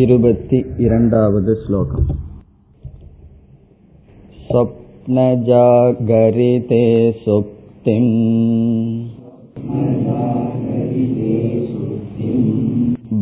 [0.00, 2.08] இருபத்தி இரண்டாவது ஸ்லோகம்
[4.48, 6.84] स्वप्नजागरिते
[7.22, 8.12] सुप्तिम्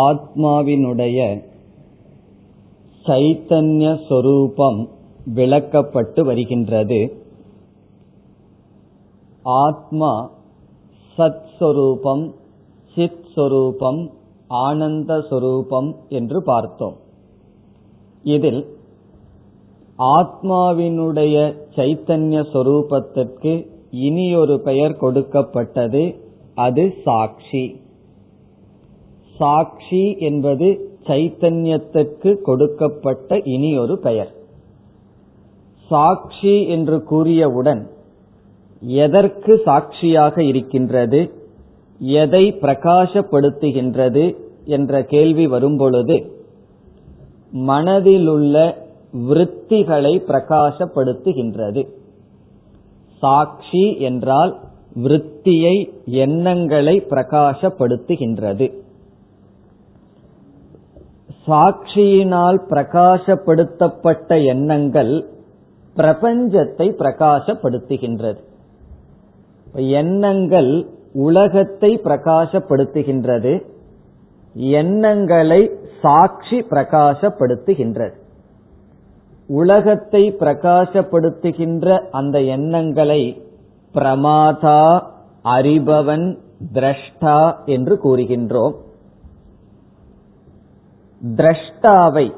[0.00, 1.18] ஆத்மாவினுடைய
[3.04, 4.80] சைத்தன்ய சொரூபம்
[5.34, 7.00] விளக்கப்பட்டு வருகின்றது
[9.44, 10.12] ஆத்மா
[11.18, 12.24] சத் சொரூபம்
[12.96, 14.00] சித் சொரூபம்
[14.60, 16.96] ஆனந்த சொரூபம் என்று பார்த்தோம்
[18.24, 18.62] இதில்
[19.99, 21.35] ஆத்மாவினுடைய
[21.75, 26.15] சைத்தன்ய சொரூபத்திற்கு இனியொரு பெயர் கொடுக்கப்பட்டது
[26.55, 27.79] அது சாட்சி.
[29.37, 30.67] சாட்சி என்பது
[31.03, 34.31] சைத்தன்யத்திற்கு கொடுக்கப்பட்ட இனி ஒரு பெயர்.
[35.89, 37.87] சாட்சி என்று கூறியவுடன்
[38.81, 41.31] எதற்கு சாட்சியாக இருக்கின்றது
[41.99, 46.15] எதை பிரகாசப்படுத்துகின்றது என்ற கேள்வி வரும்பொழுது
[47.53, 51.87] மனதிலுள்ள விருத்திகளை பிரகாசப்படுத்துகின்றது.
[53.17, 54.59] சாட்சி என்றால்
[54.95, 58.83] விருத்தியை எண்ணங்களை பிரகாசப்படுத்துகின்றது.
[61.47, 65.25] சாட்சியினால் பிரகாசப்படுத்தப்பட்ட எண்ணங்கள்
[65.95, 68.37] பிரபஞ்சத்தை பிரகாசப்படுத்துகின்றது.
[69.75, 73.65] எண்ணங்கள் உலகத்தை பிரகாசப்படுத்துகின்றது.
[74.53, 78.23] எண்ணங்களை சாட்சி பிரகாசப்படுத்துகின்றது.
[79.47, 83.41] உலகத்தை பிரகாசப்படுத்துகின்ற அந்த எண்ணங்களை
[83.93, 85.01] பிரமாதா
[85.43, 86.37] அறிபவன்
[86.73, 88.75] திரஷ்டா என்று கூறுகின்றோம்.
[91.21, 92.33] திரஷ்டாவை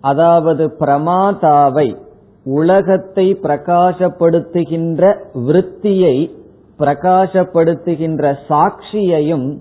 [0.00, 1.96] அதாவது பிரமாதாவை
[2.44, 5.02] உலகத்தை பிரகாசப்படுத்துகின்ற
[5.34, 6.30] விருத்தியை
[6.78, 9.58] பிரகாசப்படுத்துகின்ற சாட்சியையும்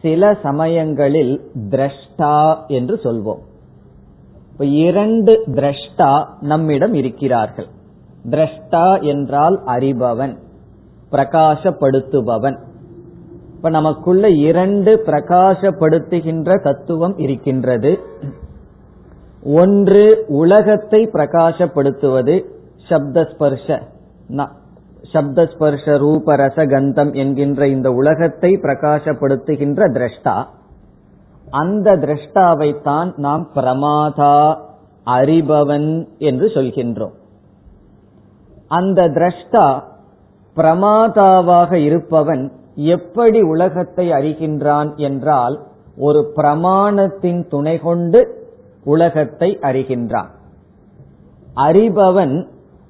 [0.00, 3.42] சில சமயங்களில் திரஷ்டா என்று சொல்வோம்.
[4.52, 7.66] இப்ப இரண்டு திரஷ்டா நம்மிடம் இருக்கிறார்கள்.
[8.30, 10.36] திரஷ்டா என்றால் அறிபவன்
[11.12, 12.58] பிரகாசப்படுத்துபவன்.
[13.56, 17.98] இப்ப நமக்குள்ள இரண்டு பிரகாசப்படுத்துகின்ற தத்துவம் இருக்கின்றது.
[19.42, 22.44] ஒன்று உலகத்தை பிரகாசப்படுத்துவது
[22.88, 23.80] சப்தஸ்பர்ஷ
[25.12, 30.36] சப்தஸ்பர்ஷ ரூபரச கந்தம் என்கின்ற இந்த உலகத்தை பிரகாசப்படுத்துகின்ற திரஷ்டா.
[31.52, 34.36] அந்த திரஷ்டாவைத்தான் நாம் பிரமாதா
[35.06, 37.14] அறிபவன் என்று சொல்கின்றோம்.
[38.68, 39.66] அந்த திரஷ்டா
[40.56, 45.56] பிரமாதாவாக இருப்பவன் எப்படி உலகத்தை அறிகின்றான் என்றால்
[45.96, 48.20] ஒரு பிரமாணத்தின் துணை கொண்டு
[48.84, 50.30] உலகத்தை அறிகின்றான்.
[51.56, 52.46] அறிபவன்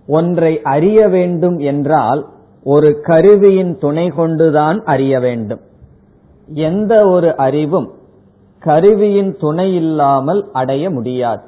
[0.06, 2.26] ஒன்றை அறிய வேண்டும் என்றால்
[2.64, 5.62] ஒரு கருவியின் துணை கொண்டுதான் அறிய வேண்டும்.
[6.48, 7.88] எந்த ஒரு அறிவும்
[8.64, 11.42] கருவியின் துணை இல்லாமல் அடைய முடியாது.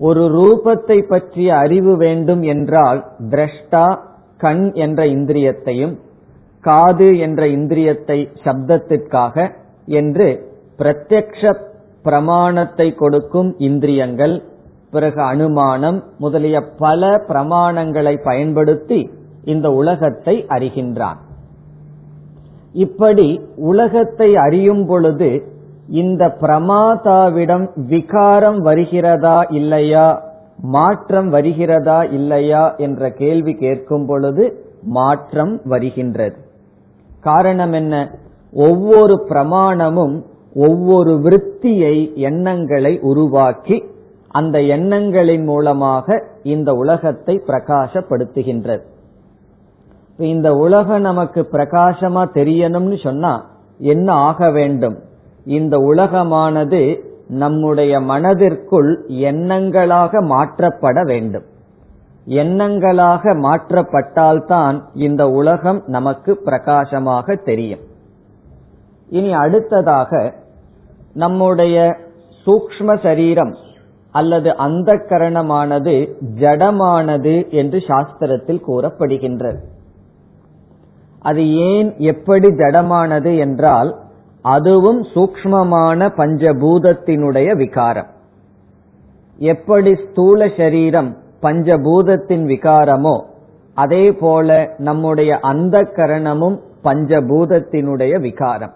[0.00, 3.86] ஒரு ரூபத்தை பற்றிய அறிவு வேண்டும் என்றால் திரஷ்டா
[4.36, 5.94] கண் என்ற இந்திரியத்தையும்
[6.64, 9.46] காது என்ற இந்திரியத்தை சப்தத்திற்காக
[9.86, 10.28] என்று
[10.78, 11.52] பிரத்யக்ஷ
[12.02, 14.36] பிரமாணத்தை கொடுக்கும் இந்திரியங்கள்
[14.90, 19.00] பிறகு அனுமானம் முதலிய பல பிரமாணங்களை பயன்படுத்தி
[19.44, 21.18] இந்த உலகத்தை அறிகின்றான்.
[22.72, 25.30] இப்படி உலகத்தை அறியும் பொழுது
[25.88, 30.22] இந்த பிரமாதாவிடம் விகாரம் வருகிறதா இல்லையா?
[30.58, 36.36] மாற்றம் வருகிறதா இல்லையா என்ற கேள்வி கேட்கும் பொழுது மாற்றம் வருகின்றது.
[37.20, 38.10] காரணம் என்ன?
[38.52, 40.22] ஒவ்வொரு பிரமாணமும்
[40.54, 43.84] ஒவ்வொரு விருத்தியை எண்ணங்களை உருவாக்கி
[44.28, 48.82] அந்த எண்ணங்களின் மூலமாக இந்த உலகத்தை பிரகாசப்படுத்துகின்றது.
[50.16, 53.46] இந்த உலகம் நமக்கு பிரகாசமா தெரியணும்னு சொன்னா
[53.78, 54.98] என்ன ஆக வேண்டும்?
[55.48, 56.80] இந்த உலகமானது
[57.42, 61.46] நம்முடைய மனதிற்குள் எண்ணங்களாக மாற்றப்பட வேண்டும்.
[62.26, 67.84] எண்ணங்களாக மாற்றப்பட்டால்தான் இந்த உலகம் நமக்கு பிரகாசமாக தெரியும்.
[69.08, 70.10] இனி அடுத்ததாக
[71.14, 71.96] நம்முடைய
[72.46, 73.54] சூக்ம சரீரம்
[74.12, 75.94] அல்லது அந்த கரணமானது
[76.40, 79.60] ஜடமானது என்று சாஸ்திரத்தில் கூறப்படுகின்றது.
[81.20, 83.90] அது ஏன் எப்படி ஜடமானது என்றால்
[84.54, 88.10] அதுவும் சூக்மமான பஞ்சபூதத்தினுடைய விகாரம்.
[89.38, 91.10] எப்படி ஸ்தூல சரீரம்
[91.42, 93.16] பஞ்சபூதத்தின் விகாரமோ
[93.74, 98.74] அதே போல நம்முடைய அந்த கரணமும் பஞ்சபூதத்தினுடைய விகாரம்.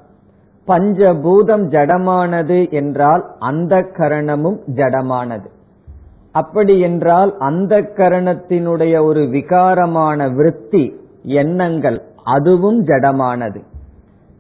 [0.69, 5.49] பஞ்சபூதம் ஜடமானது என்றால் அந்த கரணமும் ஜடமானது.
[6.33, 10.85] அப்படி என்றால் அந்த கரணத்தினுடைய ஒரு விகாரமான விருத்தி
[11.41, 11.99] எண்ணங்கள்
[12.37, 13.61] அதுவும் ஜடமானது.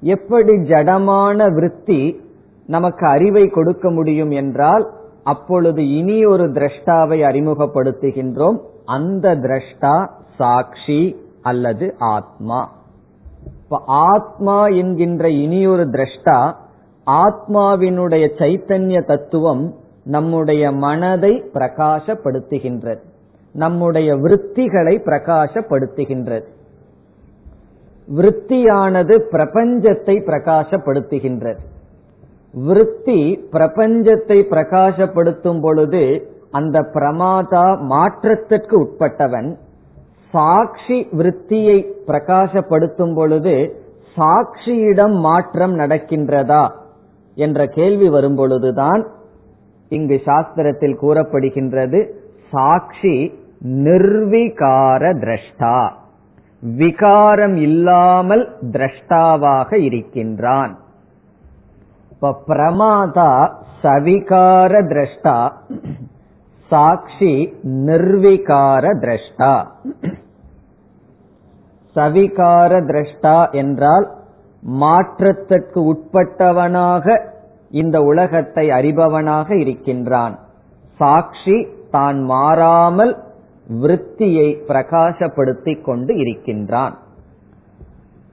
[0.02, 2.20] எப்படி ஜடமான விருத்தி
[2.66, 4.90] நமக்கு அறிவை கொடுக்க முடியும் என்றால்
[5.24, 8.58] அப்பொழுது இனி ஒரு திரஷ்டாவை அறிமுகப்படுத்துகின்றோம்.
[8.84, 12.72] அந்த திரஷ்டா சாட்சி அல்லது ஆத்மா.
[13.62, 16.54] இப்ப ஆத்மா என்கின்ற இனியொரு திரஷ்டா
[17.06, 19.74] ஆத்மாவினுடைய சைத்தன்ய தத்துவம்
[20.04, 23.02] நம்முடைய மனதை பிரகாசப்படுத்துகின்றது.
[23.52, 26.44] நம்முடைய விருத்திகளை பிரகாசப்படுத்துகின்றது.
[28.14, 31.60] விருத்தியானது பிரபஞ்சத்தை பிரகாசப்படுத்துகின்றது.
[32.54, 33.20] விருத்தி
[33.52, 36.02] பிரபஞ்சத்தை பிரகாசப்படுத்தும் பொழுது
[36.50, 39.50] அந்த பிரமாதா மாற்றத்திற்கு உட்பட்டவன்
[40.32, 43.54] சாட்சி விருத்தியை பிரகாசப்படுத்தும் பொழுது
[44.16, 46.64] சாட்சியிடம் மாற்றம் நடக்கின்றதா
[47.34, 49.02] என்ற கேள்வி வரும் பொழுதுதான்
[49.88, 52.00] இங்கு சாஸ்திரத்தில் கூறப்படுகின்றது
[52.50, 53.16] சாட்சி
[53.84, 55.76] நிர்விகார திரஷ்டா.
[56.62, 60.72] விகாரம் இல்லாமல் திரஷ்டாவாக இருக்கின்றான்.
[62.12, 63.32] இப்ப பிரமாதா
[63.82, 65.36] சவிகார திரஷ்டா
[66.70, 67.32] சாட்சி
[67.88, 69.54] நிர்விகார திரஷ்டா.
[71.96, 74.06] சவிகார திரஷ்டா என்றால்
[74.62, 77.20] மாற்றத்திற்கு உட்பட்டவனாக
[77.70, 80.38] இந்த உலகத்தை அறிபவனாக இருக்கின்றான்.
[81.00, 81.56] சாட்சி
[81.90, 83.12] தான் மாறாமல்
[83.68, 86.98] விருத்தியை பிரகாசப்படுத்திக் கொண்டு இருக்கின்றான்.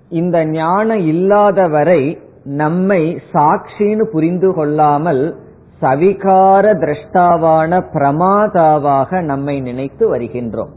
[0.10, 5.36] இந்த ஞானம் இல்லாத வரை நம்மை சாட்சின்னு புரிந்து கொள்ளாமல்
[5.82, 10.70] சவிகார திரஷ்டாவான பிரமாதாவாக நம்மை நினைத்து வருகின்றோம்.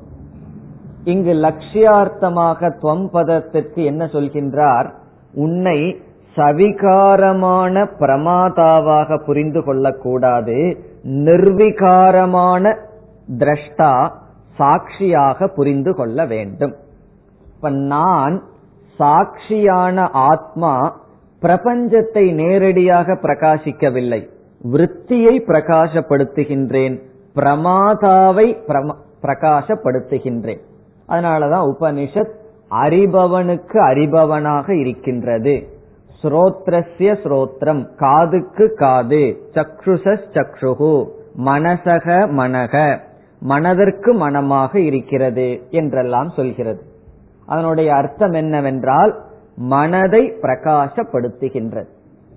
[1.04, 4.90] இங்கு லட்சியார்த்தமாக துவம் பதத்திற்கு என்ன சொல்கின்றார்?
[5.34, 5.96] உன்னை
[6.34, 12.76] சவிகாரமான பிரமாதாவாக புரிந்து கொள்ளக்கூடாது நிர்விகாரமான
[13.38, 14.20] திரஷ்டா
[14.56, 16.74] சாட்சியாக புரிந்து கொள்ள வேண்டும்.
[17.54, 18.42] இப்ப நான்
[18.98, 21.00] சாட்சியான ஆத்மா
[21.42, 24.28] பிரபஞ்சத்தை நேரடியாக பிரகாசிக்கவில்லை.
[24.72, 27.00] விருத்தியை பிரகாசப்படுத்துகின்றேன்.
[27.34, 28.56] பிரமாதாவை
[29.22, 30.60] பிரகாசப்படுத்துகின்றேன்.
[31.08, 32.32] அதனாலதான் உபனிஷத்
[32.70, 35.68] அறிபவனுக்கு அறிபவனாக இருக்கின்றது.
[36.22, 41.08] ஸ்ரோத்ரஸ்ய ஸ்ரோத்ரம் காதுக்கு காது சக்ஷுஷ சக்ஷுகு
[41.44, 42.98] மனசக மனக.
[43.42, 46.82] மனதிற்கு மனமாக இருக்கிறது என்றெல்லாம் சொல்கிறது.
[47.46, 49.12] அதனுடைய அர்த்தம் என்னவென்றால்
[49.72, 51.88] மனதை பிரகாசப்படுத்துகின்றது.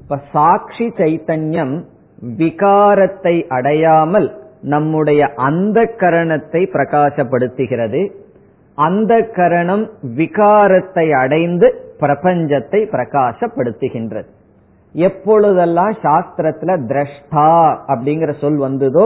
[0.02, 1.76] இப்ப சாட்சி சைத்தன்யம்
[2.38, 4.28] விகாரத்தை அடையாமல்
[4.62, 8.02] நம்முடைய அந்த கரணத்தை பிரகாசப்படுத்துகிறது.
[8.78, 9.86] அந்த கரணம்
[10.18, 11.68] விகாரத்தை அடைந்து
[12.00, 14.30] பிரபஞ்சத்தை பிரகாசப்படுத்துகின்றது.
[14.96, 17.52] எப்பொழுதெல்லாம் சாஸ்திரத்துல திரஷ்டா
[17.88, 19.06] அப்படிங்கிற சொல் வந்ததோ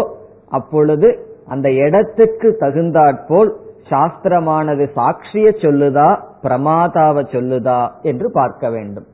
[0.50, 1.08] அப்பொழுது
[1.54, 3.52] அந்த இடத்துக்கு தகுந்தாற்போல்
[3.92, 6.10] சாஸ்திரமானது சாட்சிய சொல்லுதா
[6.44, 7.80] பிரமாதாவ சொல்லுதா
[8.10, 9.08] என்று பார்க்க வேண்டும்.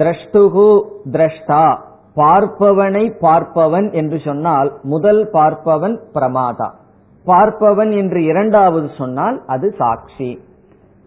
[0.00, 0.68] திரஷ்டுகு
[1.16, 1.64] திரஷ்டா
[2.16, 6.68] பார்ப்பவனை பார்ப்பவன் என்று சொன்னால் முதல் பார்ப்பவன் பிரமாதா.
[7.26, 10.30] பார்ப்பவன் என்று இரண்டாவது சொன்னால் அது சாட்சி.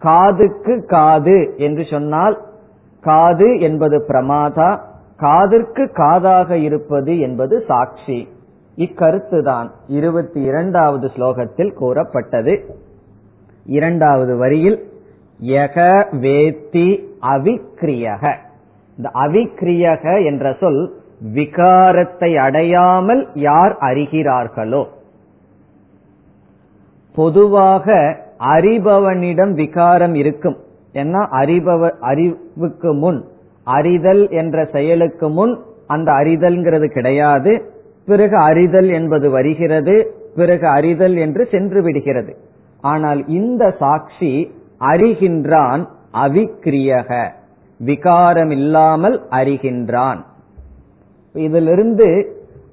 [0.02, 2.36] காதுக்கு காது என்று சொன்னால்
[3.04, 4.70] காது என்பது பிரமாதா
[5.20, 8.18] காதிற்கு காதாக இருப்பது என்பது சாட்சி.
[8.76, 12.76] இக்கருத்துதான் இருபத்தி இரண்டாவது ஸ்லோகத்தில் கூறப்பட்டது.
[13.66, 14.92] இரண்டாவது வரியில்
[15.42, 18.36] யக வேத்தி அவிக்ரியக.
[18.96, 20.94] இந்த அவிக்ரியக என்ற சொல்
[21.34, 24.86] விகாரத்தை அடையாமல் யார் அறிகிறார்களோ.
[27.14, 30.56] பொதுவாக அறிபவனிடம் விகாரம் இருக்கும்.
[30.92, 33.24] ஏன்னா அறிபவ அறிவுக்கு முன்
[33.64, 37.73] அறிதல் என்ற செயலுக்கு முன் அந்த அறிதல்ங்கிறது கிடையாது.
[38.06, 42.36] பிறகு அறிதல் என்பது வருகிறது பிறகு அறிதல் என்று சென்று விடுகிறது.
[42.80, 44.32] ஆனால் இந்த சாட்சி
[44.80, 45.82] அறிகின்றான்
[46.12, 47.10] அவிக்கிரியக
[47.78, 50.20] விகாரம் இல்லாமல் அறிகின்றான்.
[51.32, 52.08] இதிலிருந்து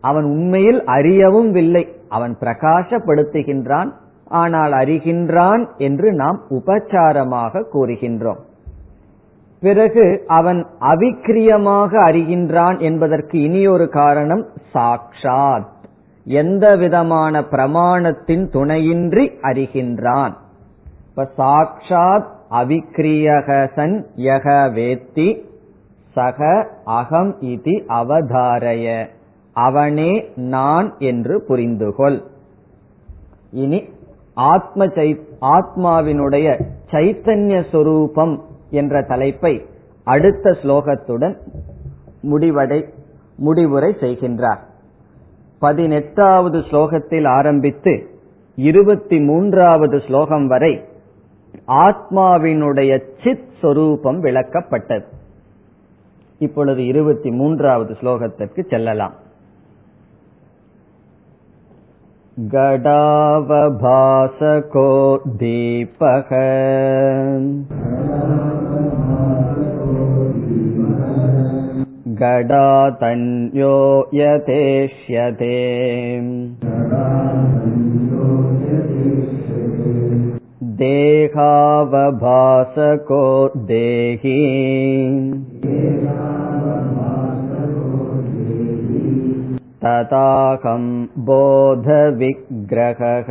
[0.01, 3.89] அவன் உண்மையில் அறியவும் இல்லை அவன் பிரகாசப்படுத்துகின்றான்
[4.25, 8.41] ஆனால் அறிகின்றான் என்று நாம் உபச்சாரமாக கூறுகின்றோம்.
[9.61, 15.65] பிறகு அவன் அவிக்கிரியமாக அறிகின்றான் என்பதற்கு இனியொரு காரணம் சாக்ஷாத்.
[16.23, 20.33] எந்த விதமான பிரமாணத்தின் துணையின்றி அறிகின்றான்.
[21.09, 25.41] இப்ப சாக்ஷாத் அவிக்கிரியகசன் யக வேத்தி
[26.11, 29.05] சக அகம் இதி அவதாரய.
[29.53, 32.21] அவனே நான் என்று புரிந்துகொள்.
[33.51, 33.83] இனி
[34.33, 34.85] ஆத்ம
[35.41, 39.54] ஆத்மாவினுடைய சைத்தன்ய சொரூபம் என்ற தலைப்பை
[40.06, 41.36] அடுத்த ஸ்லோகத்துடன்
[42.30, 42.80] முடிவடை
[43.38, 44.62] முடிவுரை செய்கின்றார்
[45.62, 47.92] பதினெட்டாவது ஸ்லோகத்தில் ஆரம்பித்து
[48.58, 50.72] இருபத்தி மூன்றாவது ஸ்லோகம் வரை
[51.84, 55.06] ஆத்மாவினுடைய சித் சொரூபம் விளக்கப்பட்டது
[56.40, 59.14] இப்பொழுது இருபத்தி மூன்றாவது ஸ்லோகத்திற்கு செல்லலாம்
[63.58, 64.82] गडावभासको
[65.38, 66.30] दीपः
[72.20, 73.76] गडातन्यो
[74.14, 75.54] यतेष्यते
[81.88, 83.25] देहावभासको
[83.68, 84.38] देही
[89.84, 90.84] तदाहं
[91.26, 93.30] बोधविग्रहः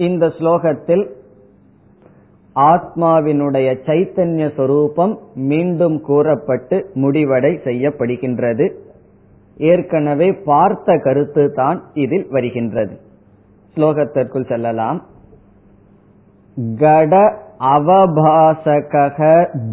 [0.00, 1.04] இந்த ஸ்லோகத்தில்
[2.59, 8.65] ஆத்மாவினுடைய சைத்தன்ய சொரூபம் மீண்டும் கூறப்பட்டு முடிவடை செய்யப்படுகின்றது.
[9.57, 12.95] ஏற்கனவே பார்த்த கருத்து தான் இதில் வருகின்றது.
[13.75, 14.99] ஸ்லோகத்திற்குள் செல்லலாம்.
[16.77, 17.13] கட
[17.59, 19.17] அவபாசக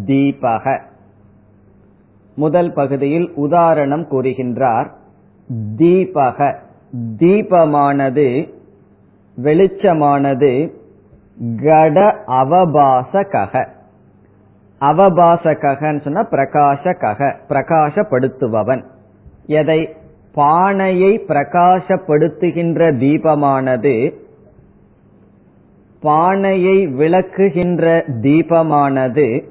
[0.05, 0.79] தீபக
[2.37, 4.87] முதல் பகுதியில் உதாரணம் கூறுகின்றார்.
[5.77, 6.55] தீபக
[7.19, 8.27] தீபமானது
[9.37, 10.51] வெளிச்சமானது
[11.63, 13.67] கட அவபாசக
[14.81, 18.83] அவபாசகன்னு சொன்னா பிரகாசகக பிரகாசப்படுத்துபவன்.
[19.45, 19.95] எதை?
[20.33, 24.13] பானையை பிரகாசப்படுத்துகின்ற தீபமானது
[26.01, 29.43] பானையை விளக்குகின்ற தீபமானது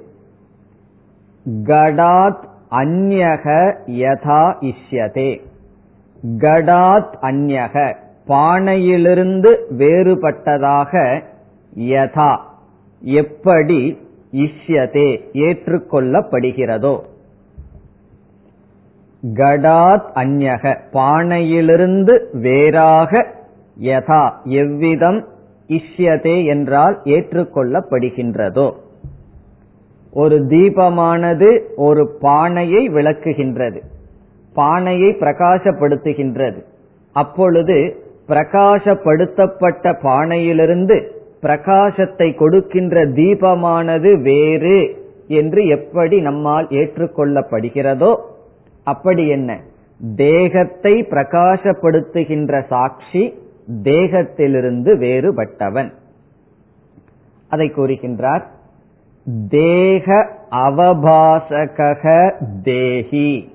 [1.46, 5.40] கடாத் அந்யக யதா இஷ்யதே.
[6.38, 7.94] கடாத் அந்யக
[8.26, 11.22] பானையிலிருந்து வேறுபட்டதாக
[11.76, 12.36] யதா.
[13.00, 13.98] எப்படி
[14.32, 17.00] இஷ்யதே ஏற்றுக்கொள்ளப்படுகிறதோ.
[19.22, 23.26] கடாத் அந்யக பானையிலிருந்து வேறாக
[23.80, 25.24] யதா எவ்விதம்
[25.68, 28.72] இஷ்யதே என்றால் ஏற்றுக்கொள்ளப்படுகின்றதோ.
[30.12, 33.80] ஒரு தீபமானது ஒரு பானையை விளக்குகின்றது
[34.54, 36.64] பானையை பிரகாசப்படுத்துகின்றது.
[37.12, 37.96] அப்பொழுது
[38.28, 48.16] பிரகாசப்படுத்தப்பட்ட பானையிலிருந்து பிரகாசத்தை கொடுக்கின்ற தீபமானது வேறு என்று எப்படி நம்மால் ஏற்றுக்கொள்ளப்படுகிறதோ
[48.84, 49.60] அப்படி என்ன?
[50.16, 53.38] தேகத்தை பிரகாசப்படுத்துகின்ற சாட்சி
[53.82, 55.90] தேகத்திலிருந்து வேறுபட்டவன்.
[57.48, 58.44] அதை கூறுகின்றார்
[59.48, 62.08] தேக அவபாசக
[62.62, 63.52] தேகி.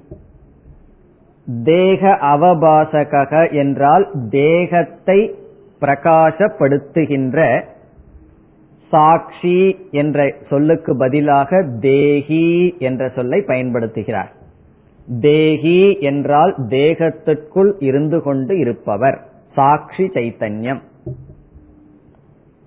[1.64, 5.36] தேக அவபாசக என்றால் தேகத்தை
[5.82, 7.64] பிரகாசப்படுத்துகின்ற
[8.92, 14.30] சாட்சி என்ற சொல்லுக்கு பதிலாக தேகி என்ற சொல்லை பயன்படுத்துகிறார்.
[15.20, 19.26] தேகி என்றால் தேகத்திற்குள் இருந்து கொண்டு இருப்பவர்.
[19.54, 20.82] சாட்சி சைத்தன்யம்.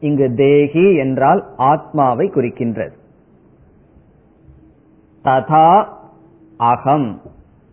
[0.00, 2.92] இங்கு தேகி என்றால் ஆத்மாவை குறிக்கின்றது.
[5.24, 5.84] ததா
[6.56, 7.20] அகம்.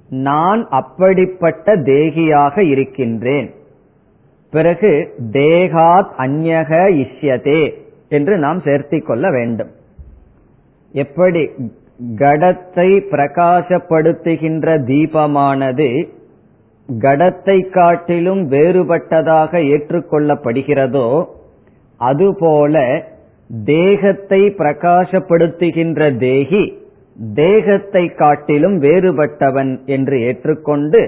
[0.10, 3.54] நான் அப்படிப்பட்ட தேகியாக இருக்கின்றேன்.
[4.52, 7.81] பிறகு தேகாத் அந்யக இஷ்யதே.
[8.12, 9.72] என்று நாம் சேர்த்திக் கொள்ள வேண்டும்.
[10.94, 11.42] எப்படி
[12.20, 15.90] கடத்தை பிரகாசப்படுத்துகின்ற தீபமானது
[16.90, 21.08] கடத்தை காட்டிலும் வேறுபட்டதாக ஏற்றுக்கொள்ளப்படுகிறதோ
[22.00, 22.76] அதுபோல
[23.66, 26.64] தேகத்தை பிரகாசப்படுத்துகின்ற தேகி
[27.34, 31.02] தேகத்தை காட்டிலும் வேறுபட்டவன் என்று ஏற்றுக்கொண்டு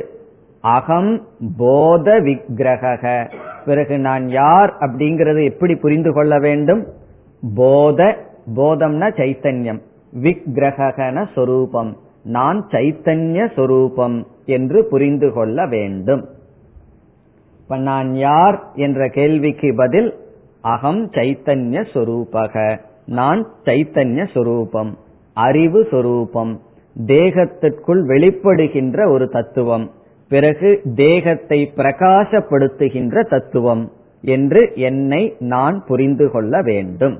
[0.63, 1.25] அகம்
[1.58, 3.29] போத விக்கிரக
[3.65, 6.88] பிறகு நான் யார் அப்படிங்கறது எப்படி புரிந்து கொள்ள வேண்டும்?
[7.55, 8.17] போத
[8.55, 9.79] போதம்னா சைத்தன்யம்.
[10.22, 11.98] விக்கிரகன சொரூபம்.
[12.24, 16.27] நான் சைத்தன்ய சொரூபம் என்று புரிந்து கொள்ள வேண்டும்.
[17.62, 20.13] இப்ப நான் யார் என்ற கேள்விக்கு பதில்
[20.62, 22.79] அகம் சைத்தன்ய சொரூபக.
[23.05, 24.98] நான் சைத்தன்ய சொரூபம்.
[25.34, 26.62] அறிவு சொரூபம்.
[27.05, 29.91] தேகத்திற்குள் வெளிப்படுகின்ற ஒரு தத்துவம்.
[30.34, 33.84] பிறகு தேகத்தை பிரகாசப்படுத்துகின்ற தத்துவம்
[34.24, 35.22] என்று என்னை
[35.54, 37.18] நான் புரிந்து கொள்ள வேண்டும்.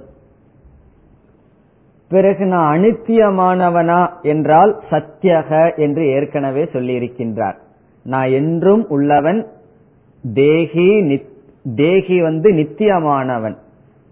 [2.12, 7.58] பிறகு நான் அனித்தியமானவனா என்றால் சத்தியக என்று ஏற்கனவே சொல்லியிருக்கின்றார்.
[8.06, 9.40] நான் என்றும் உள்ளவன்
[10.24, 10.90] தேகி
[11.76, 13.58] தேகி வந்து நித்தியமானவன்.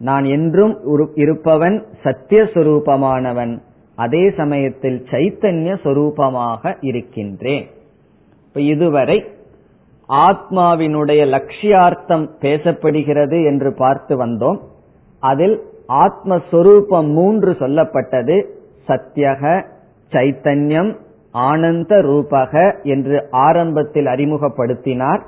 [0.02, 0.74] நான் என்றும்
[1.16, 3.54] இருப்பவன் சத்தியஸ்வரூபமானவன்
[3.98, 7.68] அதே சமயத்தில் சைத்தன்ய சொரூபமாக இருக்கின்றேன்.
[8.54, 9.26] இப்ப இதுவரை
[10.10, 14.60] ஆத்மாவினுடைய லட்சியார்த்தம் பேசப்படுகிறது என்று பார்த்து வந்தோம்.
[15.20, 18.44] அதில் ஆத்மஸ்வரூபம் மூன்று சொல்லப்பட்டது.
[18.88, 19.66] சத்தியக
[20.12, 20.98] சைத்தன்யம்
[21.32, 25.22] ஆனந்த ரூபக என்று ஆரம்பத்தில் அறிமுகப்படுத்தினார்.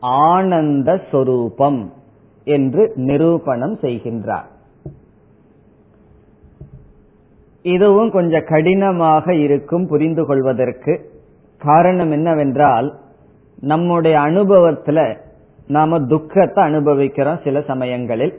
[0.00, 1.92] ஆனந்த சொரூபம்
[2.44, 4.48] என்று நிரூபணம் செய்கின்றார்.
[7.62, 10.94] இதுவும் கொஞ்சம் கடினமாக இருக்கும் புரிந்து கொள்வதற்கு
[11.58, 12.88] காரணம் என்னவென்றால்
[13.60, 15.16] நம்முடைய அனுபவத்துல
[15.68, 18.34] நாம துக்கத்தை அனுபவிக்கிறோம் சில சமயங்களில்.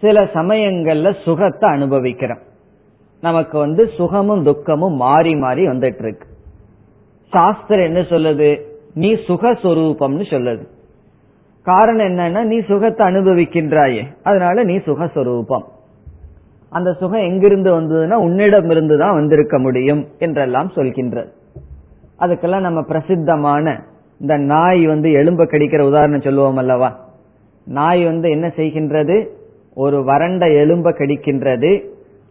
[0.00, 2.42] சில சமயங்கள்ல சுகத்தை அனுபவிக்கிறோம்.
[3.20, 6.32] நமக்கு வந்து சுகமும் துக்கமும் மாறி மாறி வந்துட்டு இருக்கு
[7.30, 8.60] சாஸ்திரம் என்ன சொல்லுது?
[8.94, 10.66] நீ சுகஸ்வரூபம்னு சொல்லுது.
[11.62, 14.02] காரணம் என்னன்னா நீ சுகத்தை அனுபவிக்கின்றாயே.
[14.22, 15.62] அதனால நீ சுகஸ்வரூபம்.
[16.68, 21.28] அந்த சுகம் எங்கிருந்து வந்ததுன்னா உன்னிடம் இருந்து தான் வந்திருக்க முடியும் என்றெல்லாம் சொல்கின்றது.
[22.18, 23.84] அதுக்கெல்லாம் நம்ம பிரசித்தமான
[24.20, 27.08] இந்த நாய் வந்து எலும்ப கடிக்கிற உதாரணம் சொல்லுவோம் அல்லவா?
[27.64, 29.26] நாய் வந்து என்ன செய்கின்றது?
[29.74, 31.84] ஒரு வறண்ட எலும்ப கடிக்கின்றது.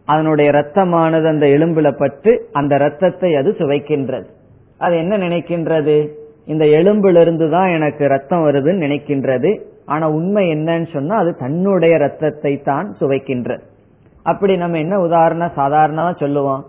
[0.04, 4.24] அதனுடைய ரத்தமானது அந்த எலும்புல பட்டு அந்த ரத்தத்தை அது சுவைக்கின்றது.
[4.78, 6.08] அது என்ன நினைக்கின்றது?
[6.44, 9.60] இந்த எலும்பிலிருந்து தான் எனக்கு ரத்தம் வருதுன்னு நினைக்கின்றது.
[9.86, 13.60] ஆனா உண்மை என்னன்னு சொன்னா அது தன்னுடைய ரத்தத்தை தான் சுவைக்கின்றது.
[14.22, 16.66] அப்படி நம்ம என்ன உதாரணம் சாதாரணமா சொல்லுவோம்?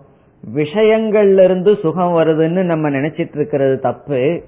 [0.54, 4.42] விஷயங்கள்ல இருந்து சுகம் வருதுன்னு நம்ம நினைச்சிட்டு இருக்கிறது தப்பு.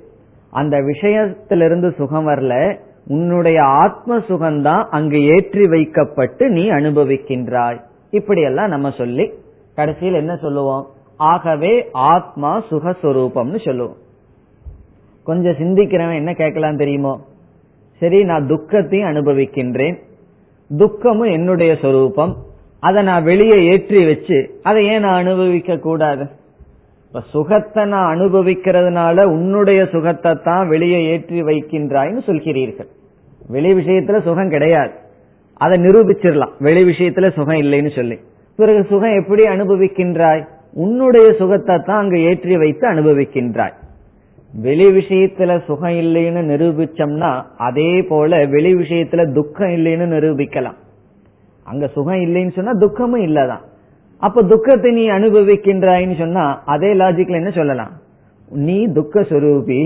[0.51, 2.77] அந்த விஷயத்திலிருந்து சுகம் வரல.
[3.07, 7.81] உன்னுடைய ஆத்ம சுகம்தான் அங்கு ஏற்றி வைக்கப்பட்டு நீ அனுபவிக்கின்றாய்.
[8.11, 9.31] இப்படியெல்லாம் நம்ம சொல்லி
[9.75, 10.87] கடைசியில் என்ன சொல்லுவோம்?
[11.17, 13.97] ஆகவே ஆத்மா சுகஸ்வரூபம்னு சொல்லுவோம்.
[15.25, 17.21] கொஞ்சம் சிந்திக்கிறவன் என்ன கேட்கலாம் தெரியுமோ?
[17.99, 19.97] சரி நான் துக்கத்தையும் அனுபவிக்கின்றேன்.
[20.77, 22.37] துக்கமும் என்னுடைய சொரூபம்.
[22.81, 26.29] அதை நான் வெளியே ஏற்றி வச்சு அதை ஏன் நான் அனுபவிக்க கூடாது?
[27.07, 32.89] இப்ப சுகத்தை நான் அனுபவிக்கிறதுனால உன்னுடைய சுகத்தை தான் வெளியே ஏற்றி வைக்கின்றாய்னு சொல்கிறீர்கள்.
[33.49, 34.93] வெளி விஷயத்துல சுகம் கிடையாது.
[35.59, 36.55] அதை நிரூபிச்சிடலாம்.
[36.59, 38.17] வெளி விஷயத்துல சுகம் இல்லைன்னு சொல்லி.
[38.59, 40.43] பிறகு சுகம் எப்படி அனுபவிக்கின்றாய்?
[40.85, 43.77] உன்னுடைய சுகத்தை தான் அங்கு ஏற்றி வைத்து அனுபவிக்கின்றாய்.
[44.55, 50.79] வெளி விஷயத்துல சுகம் இல்லைன்னு நிரூபிச்சோம்னா அதே போல வெளி விஷயத்துல துக்கம் இல்லைன்னு நிரூபிக்கலாம்.
[51.65, 53.65] அங்க சுகம் இல்லைன்னு சொன்னா துக்கமும் இல்லதான்.
[54.23, 57.93] அப்ப துக்கத்தை நீ அனுபவிக்கின்றாய்ன்னு சொன்னா அதே லாஜிக்ல என்ன சொல்லலாம்?
[58.51, 59.81] நீ துக்க சுரூபி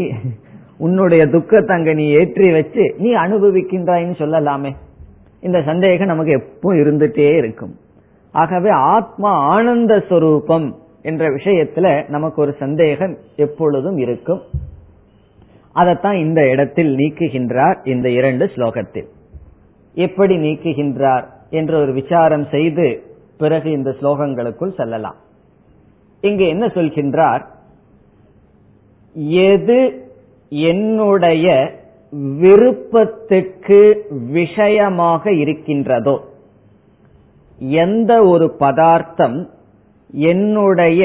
[0.79, 4.73] உன்னுடைய துக்கத்தை அங்க நீ ஏற்றி வச்சு நீ அனுபவிக்கின்றாய்ன்னு சொல்லலாமே.
[5.43, 7.77] இந்த சந்தேகம் நமக்கு எப்பவும் இருந்துட்டே இருக்கும்.
[8.33, 14.41] ஆகவே ஆத்மா ஆனந்த ஸ்வரூபம் என்ற விஷயத்துல நமக்கு ஒரு சந்தேகம் எப்பொழுதும் இருக்கும்.
[15.73, 19.07] அதைத்தான் இந்த இடத்தில் நீக்குகின்றார் இந்த இரண்டு ஸ்லோகத்தில்.
[19.95, 23.03] எப்படி நீக்குகின்றார் என்ற ஒரு விசாரம் செய்து
[23.39, 25.17] பிறகு இந்த ஸ்லோகங்களுக்குள் செல்லலாம்.
[26.21, 27.45] இங்கு என்ன சொல்கின்றார்?
[29.15, 30.07] எது
[30.49, 31.73] என்னுடைய
[32.13, 36.25] விருப்பத்துக்கு விஷயமாக இருக்கின்றதோ
[37.59, 39.51] எந்த ஒரு பதார்த்தம்
[40.11, 41.03] என்னுடைய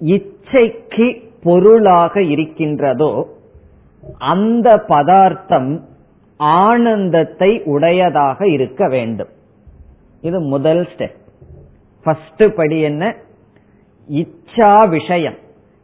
[0.00, 1.06] இச்சைக்கு
[1.42, 3.28] பொருளாக இருக்கின்றதோ
[4.18, 5.84] அந்த பதார்த்தம்
[6.36, 9.28] ஆனந்தத்தை உடையதாக இருக்க வேண்டும்.
[10.20, 11.18] இது முதல் ஸ்டெப்
[12.02, 13.16] ஃபர்ஸ்ட் படி என்ன?
[14.08, 15.38] இச்சா விஷயம்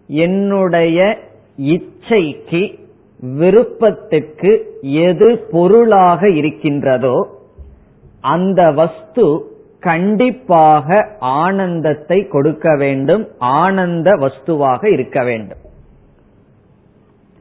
[0.09, 1.19] என்னுடைய
[1.59, 2.63] இச்சைக்கு
[3.21, 7.39] விருப்பத்துக்கு எது பொருளாக இருக்கின்றதோ
[8.21, 15.59] அந்த வஸ்து கண்டிப்பாக ஆனந்தத்தை கொடுக்க வேண்டும் ஆனந்த வஸ்துவாக இருக்க வேண்டும்.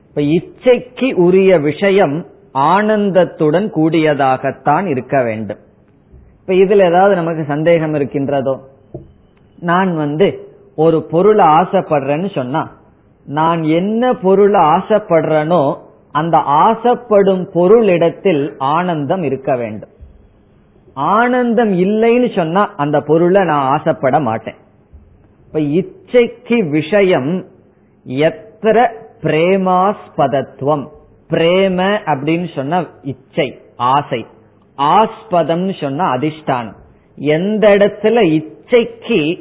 [0.07, 5.57] இப்ப இச்சைக்கு உரிய விஷயம் ஆனந்தத்துடன் கூடியதாகத்தான் இருக்க வேண்டும்.
[6.39, 8.59] இப்ப இதுல ஏதாவது நமக்கு சந்தேகம் இருக்கின்றதோ?
[9.59, 12.71] நான் வந்து ஒரு பொருளை ஆசைப்படுறேன்னு சொன்னா
[13.25, 15.77] நான் என்ன பொருளை ஆசைப்படுறனோ
[16.11, 19.89] அந்த ஆசைப்படும் பொருளிடத்தில் ஆனந்தம் இருக்க வேண்டும்.
[20.93, 24.55] ஆனந்தம் இல்லைன்னு சொன்னா அந்த பொருளை நான் ஆசைப்பட மாட்டேன்.
[25.45, 27.45] இப்ப இச்சைக்கு விஷயம்
[28.07, 28.87] எத்திர
[29.21, 30.87] பிரேமாஸ்பதத்துவம்.
[31.29, 34.25] பிரேம அப்படின்னு சொன்ன இச்சை ஆசை.
[34.77, 36.75] ஆஸ்பதம் சொன்ன அதிஷ்டானம்.
[37.15, 39.39] எந்த இடத்துல இச்சைக்கு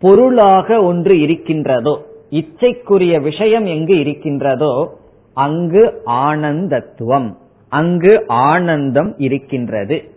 [0.00, 4.98] பொருளாக ஒன்று இருக்கின்றதோ இச்சைக்குரிய விஷயம் எங்கு இருக்கின்றதோ
[5.34, 7.34] அங்கு ஆனந்தத்துவம்.
[7.68, 10.10] அங்கு ஆனந்தம் இருக்கின்றது.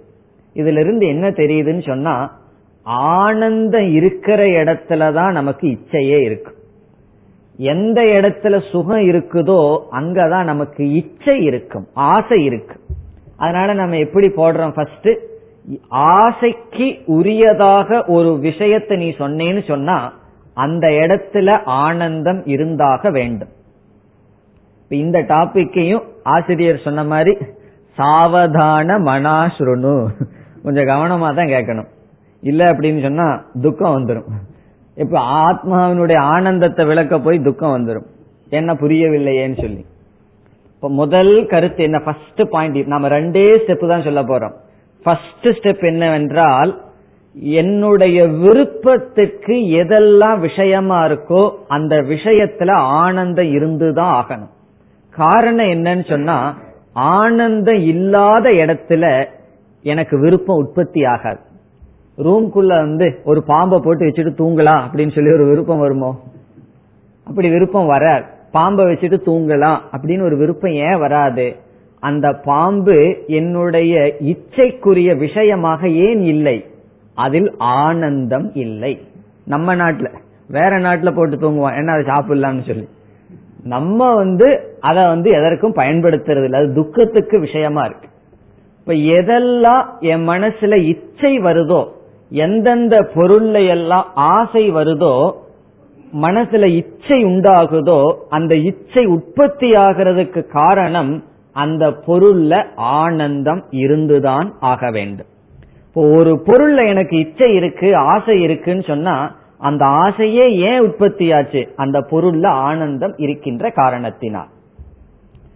[0.53, 2.39] இதிலிருந்து என்ன தெரியுதுன்னு சொன்னா
[2.83, 6.53] ஆனந்தம் இருக்கிற இடத்துல தான் நமக்கு இச்சையே இருக்கு.
[7.57, 12.79] எந்த இடத்துல சுகம் இருக்குதோ அங்கதான் நமக்கு இச்சை இருக்கும் ஆசை இருக்கு.
[13.37, 15.09] அதனால நம்ம எப்படி போடுறோம் ஃபர்ஸ்ட்
[15.87, 20.13] ஆசைக்கு உரியதாக ஒரு விஷயத்தை நீ சொன்னேன்னு சொன்னா
[20.57, 23.51] அந்த இடத்துல ஆனந்தம் இருந்தாக வேண்டும்.
[24.89, 27.33] இந்த டாபிக்கையும் ஆசிரியர் சொன்ன மாதிரி
[27.97, 29.93] சாவதான மனாசுருணு
[30.63, 31.89] கொஞ்சம் கவனமா தான் கேட்கணும்.
[32.43, 33.27] இல்ல அப்படின்னு சொன்னா
[33.61, 34.29] துக்கம் வந்துடும்
[34.95, 38.07] இப்ப ஆத்மாவினுடைய ஆனந்தத்தை விளக்க போய் துக்கம் வந்துடும்
[38.49, 39.81] என்ன புரியவில்லையேன்னு சொல்லி.
[40.75, 41.99] இப்ப முதல் கருத்து என்ன?
[41.99, 44.55] ஃபர்ஸ்ட் பாயிண்ட் நம்ம ரெண்டே ஸ்டெப் தான் சொல்ல போறோம்.
[45.05, 46.71] ஃபர்ஸ்ட் ஸ்டெப் என்னவென்றால்
[47.33, 54.49] என்னுடைய விருப்பத்துக்கு எதெல்லாம் விஷயமா இருக்கோ அந்த விஷயத்துல ஆனந்தம் இருந்துதான் ஆகணும்.
[55.09, 56.57] காரணம் என்னன்னு சொன்னா
[56.93, 59.25] ஆனந்தம் இல்லாத இடத்துல
[59.83, 61.39] எனக்கு விருப்பம் உற்பத்தி ஆகாது.
[62.17, 66.19] ரூம்குள்ள வந்து ஒரு பாம்பை போட்டு வச்சுட்டு தூங்கலாம் அப்படின்னு சொல்லி ஒரு விருப்பம் வருமோ?
[67.23, 68.23] அப்படி விருப்பம் வராது.
[68.51, 71.55] பாம்பை வச்சுட்டு தூங்கலாம் அப்படின்னு ஒரு விருப்பம் ஏன் வராது?
[71.99, 76.65] அந்த பாம்பு என்னுடைய இச்சைக்குரிய விஷயமாக ஏன் இல்லை?
[77.15, 79.01] அதில் ஆனந்தம் இல்லை.
[79.45, 80.13] நம்ம நாட்டுல
[80.47, 82.87] வேற நாட்டுல போட்டு தூங்குவோம் என்ன அதை சாப்பிடலாம்னு சொல்லி.
[83.63, 86.59] நம்ம வந்து அதை வந்து எதற்கும் பயன்படுத்துறது இல்லை.
[86.59, 88.07] அது துக்கத்துக்கு விஷயமா இருக்கு.
[88.79, 91.87] இப்ப எதெல்லாம் என் மனசுல இச்சை வருதோ
[92.29, 95.31] எந்தெந்த பொருள்ல எல்லாம் ஆசை வருதோ
[96.21, 105.29] மனசுல இச்சை உண்டாகுதோ அந்த இச்சை உற்பத்தி ஆகிறதுக்கு காரணம் அந்த பொருள்ல ஆனந்தம் இருந்துதான் ஆக வேண்டும்.
[105.93, 111.99] இப்போ ஒரு பொருள்ல எனக்கு இச்சை இருக்கு ஆசை இருக்குன்னு சொன்னா அந்த ஆசையே ஏன் உற்பத்தி ஆச்சு அந்த
[111.99, 114.47] பொருள்ல ஆனந்தம் இருக்கின்ற காரணத்தினால்.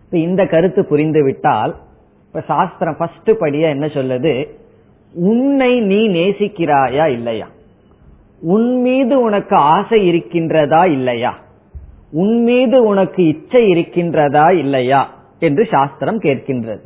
[0.05, 1.75] இப்ப இந்த கருத்து புரிந்து விட்டால்
[2.27, 4.49] இப்ப சாஸ்திரம் ஃபர்ஸ்ட் படியா என்ன சொல்லுது?
[5.13, 7.47] உன்னை நீ நேசிக்கிறாயா இல்லையா?
[8.41, 11.37] உன் மீது உனக்கு ஆசை இருக்கின்றதா இல்லையா?
[12.11, 15.13] உன் மீது உனக்கு இச்சை இருக்கின்றதா இல்லையா?
[15.39, 16.81] என்று சாஸ்திரம் கேட்கின்றது.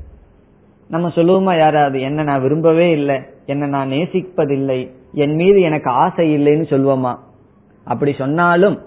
[0.90, 3.38] நம்ம சொல்லுவோமா யாராவது என்ன நான் விரும்பவே இல்லை.
[3.50, 4.80] என்ன நான் நேசிப்பதில்லை.
[5.24, 7.14] என் மீது எனக்கு ஆசை இல்லைன்னு சொல்லுவோமா
[7.84, 8.78] அப்படி சொன்னாலும்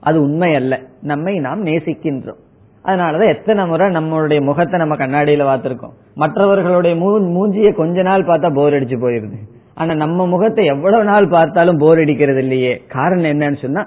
[0.00, 2.40] அது உண்மை அல்ல நம்மை நாம் நேசிக்கின்றோம்.
[2.84, 5.96] அதனாலதான் எத்தனை முறை நம்மளுடைய முகத்தை நம்ம கண்ணாடியில பார்த்திருக்கோம்.
[6.14, 6.94] மற்றவர்களுடைய
[7.34, 9.38] மூஞ்சிய கொஞ்ச நாள் பார்த்தா போர் அடிச்சு போயிருது.
[9.74, 12.72] ஆனா நம்ம முகத்தை எவ்வளவு நாள் பார்த்தாலும் போர் அடிக்கிறது இல்லையே.
[12.88, 13.82] காரணம் என்னன்னு சொன்னா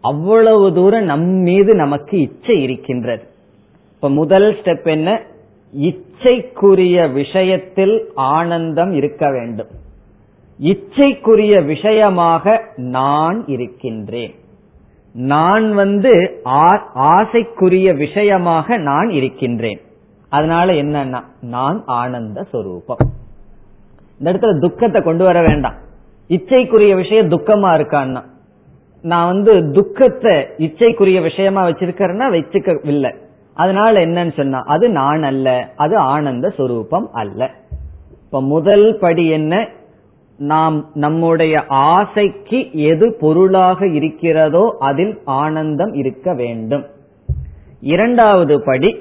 [0.00, 3.24] அவ்வளவு தூரம் நம் மீது நமக்கு இச்சை இருக்கின்றது.
[3.94, 5.10] இப்ப முதல் ஸ்டெப் என்ன?
[5.76, 9.68] இச்சைக்குரிய விஷயத்தில் ஆனந்தம் இருக்க வேண்டும்.
[10.58, 14.34] இச்சைக்குரிய விஷயமாக நான் இருக்கின்றேன்.
[15.12, 19.80] நான் வந்து ஆசைக்குரிய விஷயமாக நான் இருக்கின்றேன்.
[20.28, 22.98] அதனால என்னன்னா நான் ஆனந்த சொரூபம்.
[24.18, 25.74] இந்த இடத்துல துக்கத்தை கொண்டு வர வேண்டாம்.
[26.28, 28.22] இச்சைக்குரிய விஷயம் துக்கமா இருக்கான்னா
[29.02, 33.24] நான் வந்து துக்கத்தை இச்சைக்குரிய விஷயமா வச்சிருக்கிறேன்னா வச்சுக்கவில்லை
[33.56, 37.50] அதனால என்னன்னு சொன்னா அது நான் அல்ல அது ஆனந்த சுரூபம் அல்ல.
[38.24, 39.68] இப்ப முதல் படி என்ன?
[40.38, 46.86] நாம் நம்முடைய ஆசைக்கு எது பொருளாக இருக்கிறதோ அதில் ஆனந்தம் இருக்க வேண்டும்.
[47.80, 48.96] இரண்டாவது படி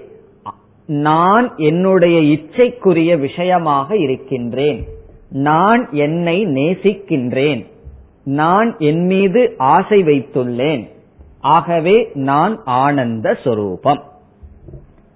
[0.86, 4.88] நான் என்னுடைய இச்சைக்குரிய விஷயமாக இருக்கின்றேன்.
[5.30, 7.66] நான் என்னை நேசிக்கின்றேன்.
[8.24, 10.90] நான் என் மீது ஆசை வைத்துள்ளேன்.
[11.40, 14.04] ஆகவே நான் ஆனந்த சொரூபம்.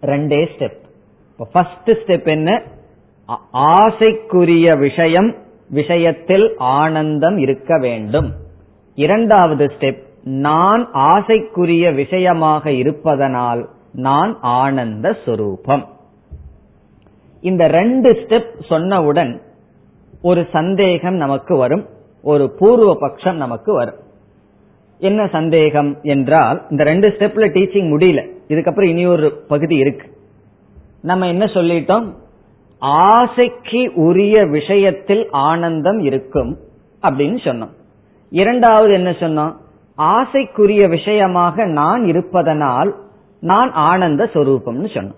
[0.01, 0.77] ரெண்டே ஸ்டெப்
[1.51, 2.61] ஃபர்ஸ்ட் ஸ்டெப் என்ன?
[3.53, 5.35] ஆசைக்குரிய விஷயம்
[5.69, 8.33] விஷயத்தில் ஆனந்தம் இருக்க வேண்டும்.
[8.95, 15.85] இரண்டாவது ஸ்டெப் நான் ஆசைக்குரிய விஷயமாக இருப்பதனால் நான் ஆனந்த சொரூபம்.
[17.41, 19.41] இந்த ரெண்டு ஸ்டெப் சொன்னவுடன்
[20.21, 21.85] ஒரு சந்தேகம் நமக்கு வரும்
[22.23, 23.99] ஒரு பூர்வ பட்சம் நமக்கு வரும்.
[24.99, 28.21] என்ன சந்தேகம் என்றால் இந்த ரெண்டு ஸ்டெப்ல டீச்சிங் முடியல.
[28.49, 30.07] இதுக்கப்புறம் இனி ஒரு பகுதி இருக்கு.
[31.01, 32.13] நம்ம என்ன சொல்லிட்டோம்?
[32.79, 36.57] ஆசைக்கு உரிய விஷயத்தில் ஆனந்தம் இருக்கும்
[37.01, 37.69] அப்படின்னு சொன்னோம்.
[38.29, 39.55] இரண்டாவது என்ன சொன்னோம்?
[39.97, 42.95] ஆசைக்குரிய விஷயமாக நான் இருப்பதனால்
[43.39, 45.17] நான் ஆனந்த சொரூபம்னு சொன்னோம்.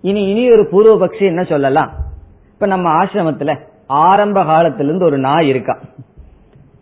[0.00, 1.90] இனி இனி ஒரு பூர்வபக்ஷி என்ன சொல்லலாம்?
[2.52, 5.78] இப்ப நம்ம ஆசிரமத்துல ஆரம்ப காலத்திலிருந்து ஒரு நாய் இருக்கா?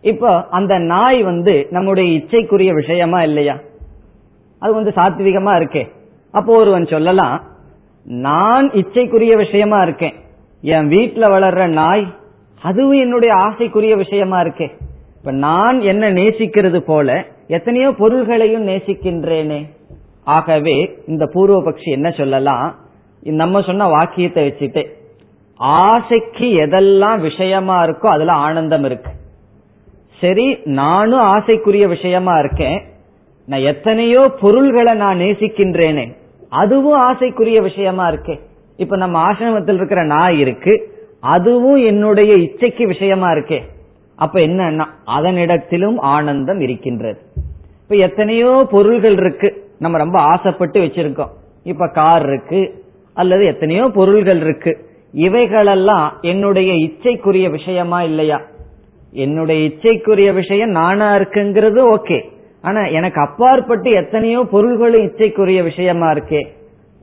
[0.01, 3.57] இப்போ அந்த நாய் வந்து நம்முடைய இச்சைக்குரிய விஷயமா இல்லையா?
[4.61, 5.83] அது வந்து சாத்விகமா இருக்கே.
[6.33, 7.37] அப்போ ஒருவன் சொல்லலாம்
[8.05, 10.15] நான் இச்சைக்குரிய விஷயமா இருக்கேன்
[10.63, 12.05] என் வீட்டுல வளர்ற நாய்
[12.61, 14.67] அதுவும் என்னுடைய ஆசைக்குரிய விஷயமா இருக்கே.
[15.17, 17.09] இப்ப நான் என்ன நேசிக்கிறது போல
[17.47, 19.61] எத்தனையோ பொருள்களையும் நேசிக்கின்றேனே.
[20.23, 22.67] ஆகவே இந்த பூர்வபக்ஷி என்ன சொல்லலாம்
[23.39, 24.83] நம்ம சொன்ன வாக்கியத்தை வச்சுட்டு
[25.85, 29.11] ஆசைக்கு எதெல்லாம் விஷயமா இருக்கோ அதுல ஆனந்தம் இருக்கு.
[30.19, 30.47] சரி
[30.79, 32.79] நானும் ஆசைக்குரிய விஷயமா இருக்கேன்
[33.51, 36.15] நான் எத்தனையோ பொருள்களை நான் நேசிக்கின்றேனே.
[36.49, 38.39] அதுவும் ஆசைக்குரிய விஷயமா இருக்கே.
[38.77, 40.93] இப்ப நம்ம ஆசிரமத்தில் இருக்கிற நான் இருக்கு.
[41.19, 43.59] அதுவும் என்னுடைய இச்சைக்கு விஷயமா இருக்கே.
[44.15, 47.19] அப்ப என்ன அதனிடத்திலும் ஆனந்தம் இருக்கின்றது.
[47.81, 49.69] இப்ப எத்தனையோ பொருள்கள் இருக்கு.
[49.79, 51.31] நம்ம ரொம்ப ஆசைப்பட்டு வச்சிருக்கோம்.
[51.63, 52.83] இப்ப கார் இருக்கு
[53.13, 54.85] அல்லது எத்தனையோ பொருள்கள் இருக்கு.
[55.11, 58.41] இவைகளெல்லாம் என்னுடைய இச்சைக்குரிய விஷயமா இல்லையா?
[59.11, 62.39] என்னுடைய இச்சைக்குரிய விஷயம் நானா இருக்குங்கிறது ஓகே.
[62.61, 66.47] ஆனா எனக்கு அப்பாற்பட்டு எத்தனையோ பொருள்களும் இச்சைக்குரிய விஷயமா இருக்கே.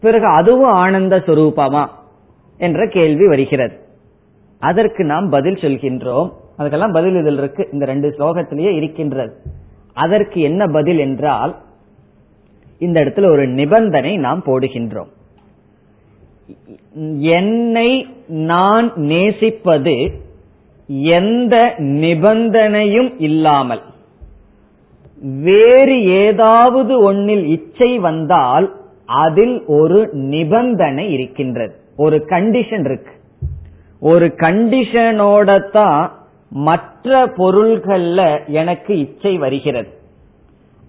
[0.01, 1.87] பிறகு அதுவும் ஆனந்த சுரூபமா?
[2.59, 3.79] என்ற கேள்வி வருகிறது.
[4.59, 6.33] அதற்கு நாம் பதில் சொல்கின்றோம்.
[6.59, 7.69] அதுக்கெல்லாம் பதில் இதில் இருக்கு.
[7.73, 9.37] இந்த ரெண்டு ஸ்லோகத்திலேயே இருக்கின்றது.
[9.93, 11.57] அதற்கு என்ன பதில் என்றால்
[12.79, 15.09] இந்த இடத்துல ஒரு நிபந்தனை நாம் போடுகின்றோம்.
[17.19, 20.11] என்னை நான் நேசிப்பது
[20.87, 23.83] எந்த நிபந்தனையும் இல்லாமல்.
[25.21, 28.77] வேறு ஏதாவது ஒன்னில் இச்சை வந்தால்
[29.07, 31.75] அதில் ஒரு நிபந்தனை இருக்கின்றது.
[31.97, 33.11] ஒரு கண்டிஷன் இருக்கு.
[34.01, 36.13] ஒரு கண்டிஷனோட தான்
[36.51, 39.89] மற்ற பொருள்கள்ல எனக்கு இச்சை வருகிறது.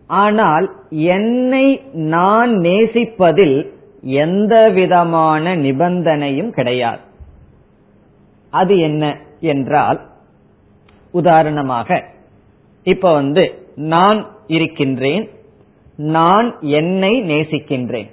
[0.08, 3.70] ஆனால் என்னை நான் நேசிப்பதில்
[4.02, 7.00] எந்த விதமான நிபந்தனையும் கிடையாது.
[8.50, 10.00] அது என்ன என்றால்
[11.12, 12.04] உதாரணமாக
[12.84, 15.30] இப்ப வந்து நான் இருக்கின்றேன்
[15.96, 18.10] நான் என்னை நேசிக்கின்றேன்.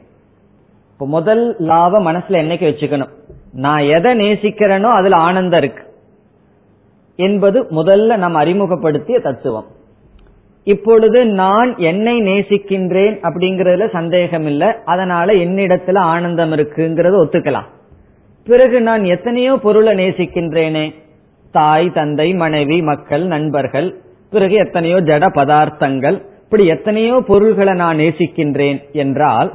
[0.92, 3.08] இப்ப முதல் லாப மனசுல என்னைக்கு வச்சுக்கணும்?
[3.52, 5.82] நான் எதை நேசிக்கிறேனோ அதுல ஆனந்தம் இருக்கு.
[7.16, 9.66] என்பது முதல்ல நாம் அறிமுகப்படுத்திய தத்துவம்.
[10.64, 14.68] இப்பொழுது நான் என்னை நேசிக்கின்றேன் அப்படிங்கறதுல சந்தேகம் இல்லை.
[14.84, 17.66] அதனால என்னிடத்துல ஆனந்தம் இருக்குங்கிறத ஒத்துக்கலாம்.
[18.44, 20.94] பிறகு நான் எத்தனையோ பொருளை நேசிக்கின்றேனே?
[21.52, 24.00] தாய் தந்தை மனைவி மக்கள் நண்பர்கள்
[24.36, 29.48] பிறகு எத்தனையோ ஜட பதார்த்தங்கள் இப்படி எத்தனையோ பொருள்களை நான் நேசிக்கின்றேன் என்றால்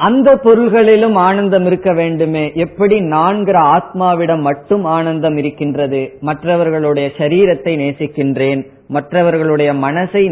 [0.00, 2.42] அந்த பொருள்களிலும் ஆனந்தம் இருக்க வேண்டுமே.
[2.54, 6.00] எப்படி நான்கிற ஆத்மாவிடம் மட்டும் ஆனந்தம் இருக்கின்றது?
[6.20, 10.22] மற்றவர்களுடைய சரீரத்தை நேசிக்கின்றேன் மற்றவர்களுடைய மனசை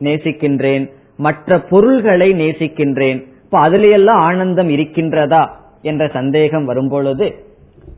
[0.00, 0.84] நேசிக்கின்றேன்
[1.16, 3.18] மற்ற பொருள்களை நேசிக்கின்றேன்.
[3.44, 5.42] இப்ப அதுலயெல்லாம் ஆனந்தம் இருக்கின்றதா
[5.82, 7.26] என்ற சந்தேகம் வரும்பொழுது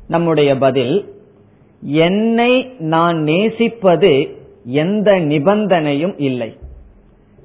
[0.08, 0.96] நம்முடைய பதில்
[2.06, 2.52] என்னை
[2.92, 4.12] நான் நேசிப்பது
[4.78, 6.50] எந்த நிபந்தனையும் இல்லை.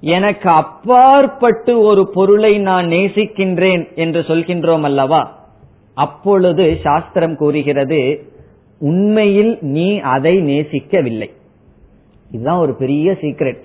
[0.01, 5.21] எனக்கு அப்பாற்பட்டு ஒரு பொருளை நான் நேசிக்கின்றேன் என்று சொல்கின்றோம் அல்லவா
[5.97, 8.01] அப்பொழுது சாஸ்திரம் கூறுகிறது
[8.81, 11.29] உண்மையில் நீ அதை நேசிக்கவில்லை.
[12.31, 13.61] இதுதான் ஒரு பெரிய சீக்ரெட்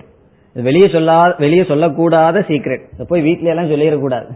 [0.53, 4.29] வெளியே சொல்லா வெளியே சொல்லக்கூடாத சீக்ரெட் போய் வீட்ல எல்லாம் சொல்லிடக்கூடாது.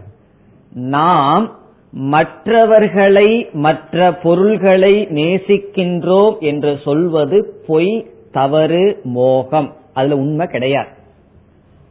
[0.96, 1.44] நாம்
[1.92, 3.28] மற்றவர்களை
[3.64, 7.94] மற்ற பொருள்களை நேசிக்கின்றோம் என்று சொல்வது பொய்
[8.36, 9.74] தவறு மோகம்.
[9.94, 10.88] அதுல உண்மை கிடையாது.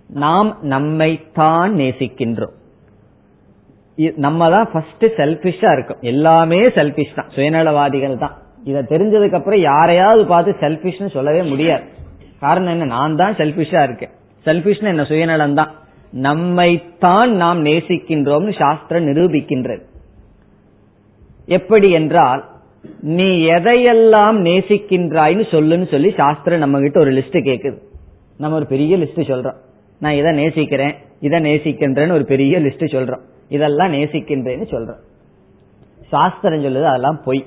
[0.07, 2.55] நாம் நம்மைத்தான் நேசிக்கின்றோம்.
[4.15, 5.97] நம்ம தான் ஃபர்ஸ்ட் செல்பிஷா இருக்கும்.
[6.01, 7.29] எல்லாமே செல்பிஷ் தான்.
[7.35, 8.37] சுயநலவாதிகள் தான்.
[8.63, 11.83] இதை தெரிஞ்சதுக்கு அப்புறம் யாரையாவது பார்த்து செல்பிஷ்னு சொல்லவே முடியாது.
[12.39, 12.85] காரணம் என்ன?
[12.85, 14.09] நான் தான் செல்பிஷா இருக்கேன்.
[14.45, 15.03] செல்பிஷ்னு என்ன?
[15.03, 15.71] சுயநலம் தான்.
[16.13, 19.83] நம்மைத்தான் நாம் நேசிக்கின்றோம்னு சாஸ்திரம் நிரூபிக்கின்றது.
[21.45, 22.43] எப்படி என்றால்
[22.99, 27.77] நீ எதையெல்லாம் நேசிக்கின்றாய்னு சொல்லுன்னு சொல்லி சாஸ்திரம் நம்ம கிட்ட ஒரு லிஸ்ட் கேக்குது.
[28.37, 29.55] நம்ம ஒரு பெரிய லிஸ்ட் சொல்றோம்.
[29.99, 33.19] நான் இதை நேசிக்கிறேன் இதை நேசிக்கின்றேன்னு ஒரு பெரிய லிஸ்ட் சொல்றோம்.
[33.49, 34.99] இதெல்லாம் நேசிக்கின்றேன்னு சொல்றோம்.
[36.07, 37.45] சாஸ்திரம் சொல்லுது அதெல்லாம் பொய்.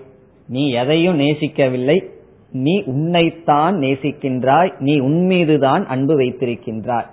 [0.48, 2.04] நீ எதையும் நேசிக்கவில்லை.
[2.52, 4.72] நீ உன்னைத்தான் நேசிக்கின்றாய்.
[4.78, 7.06] நீ உன்மீதுதான் அன்பு வைத்திருக்கின்றாய்.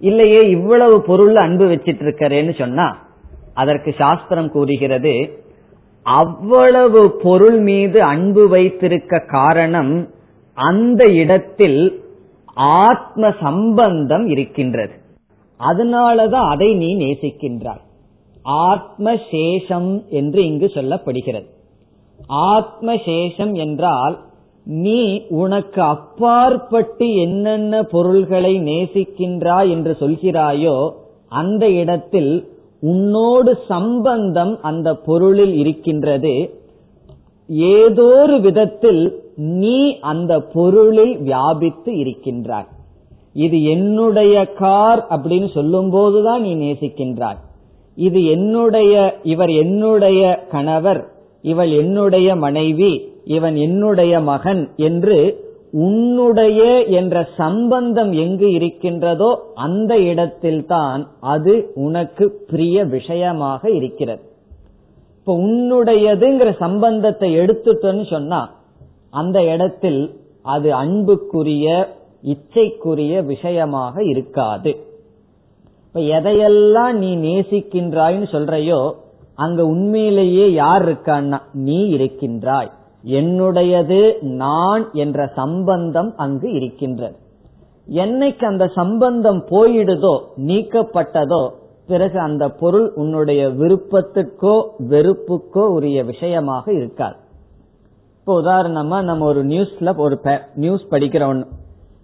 [0.00, 3.08] இல்லையே இவ்வளவு பொருள் அன்பு வச்சிட்டு இருக்கிறேன்னு சொன்னா
[3.54, 5.39] அதற்கு சாஸ்திரம் கூறுகிறது
[6.18, 10.08] அவ்வளவு பொருள் மீது அன்பு வைத்திருக்க காரணம்
[10.54, 12.02] அந்த இடத்தில்
[12.54, 14.94] ஆத்ம சம்பந்தம் இருக்கின்றது.
[15.60, 17.84] அதனாலதான் அதை நீ நேசிக்கின்றாய்.
[18.42, 21.48] ஆத்ம சேஷம் என்று இங்கு சொல்லப்படுகிறது.
[22.50, 24.16] ஆத்ம சேஷம் என்றால்
[24.66, 30.76] நீ உனக்கு அப்பாற்பட்டு என்னென்ன பொருள்களை நேசிக்கின்றாய் என்று சொல்கிறாயோ
[31.28, 32.32] அந்த இடத்தில்
[32.80, 36.54] உன்னோடு சம்பந்தம் அந்த பொருளில் இருக்கின்றது.
[37.48, 42.66] ஏதோ ஒரு விதத்தில் நீ அந்த பொருளில் வியாபித்து இருக்கின்றாய்.
[43.32, 47.40] இது என்னுடைய கார் அப்படின்னு சொல்லும் போதுதான் நீ நேசிக்கின்றாய்.
[47.96, 51.08] இது என்னுடைய இவர் என்னுடைய கணவர்
[51.42, 61.72] இவள் என்னுடைய மனைவி இவன் என்னுடைய மகன் என்று உன்னுடைய என்ற சம்பந்தம் எங்கு இருக்கின்றதோ அந்த இடத்தில்தான் அது
[61.74, 64.22] உனக்கு பிரிய விஷயமாக இருக்கிறது.
[65.18, 68.54] இப்ப உன்னுடையதுங்கிற சம்பந்தத்தை எடுத்துட்டோன்னு சொன்னா
[69.10, 74.76] அந்த இடத்தில் அது அன்புக்குரிய இச்சைக்குரிய விஷயமாக இருக்காது.
[75.86, 78.92] இப்ப எதையெல்லாம் நீ நேசிக்கின்றாய்னு சொல்றையோ
[79.34, 82.70] அங்க உண்மையிலேயே யார் இருக்கான்னா நீ இருக்கின்றாய்.
[83.04, 87.16] என்னுடையது நான் என்ற சம்பந்தம் அங்கு இருக்கின்றது.
[87.88, 91.50] என்னைக்கு அந்த சம்பந்தம் போயிடுதோ நீக்கப்பட்டதோ
[91.86, 94.54] பிறகு அந்த பொருள் உன்னுடைய விருப்பத்துக்கோ
[94.88, 97.16] வெறுப்புக்கோ உரிய விஷயமாக இருக்காது.
[98.18, 100.20] இப்போ உதாரணமா நம்ம ஒரு நியூஸ்ல ஒரு
[100.54, 101.42] நியூஸ் படிக்கிறோம்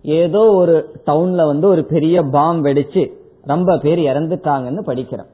[0.02, 0.74] ஏதோ ஒரு
[1.06, 3.12] டவுன்ல வந்து ஒரு பெரிய பாம் வெடிச்சு
[3.44, 5.30] ரொம்ப பேர் இறந்துட்டாங்கன்னு படிக்கிறோம்.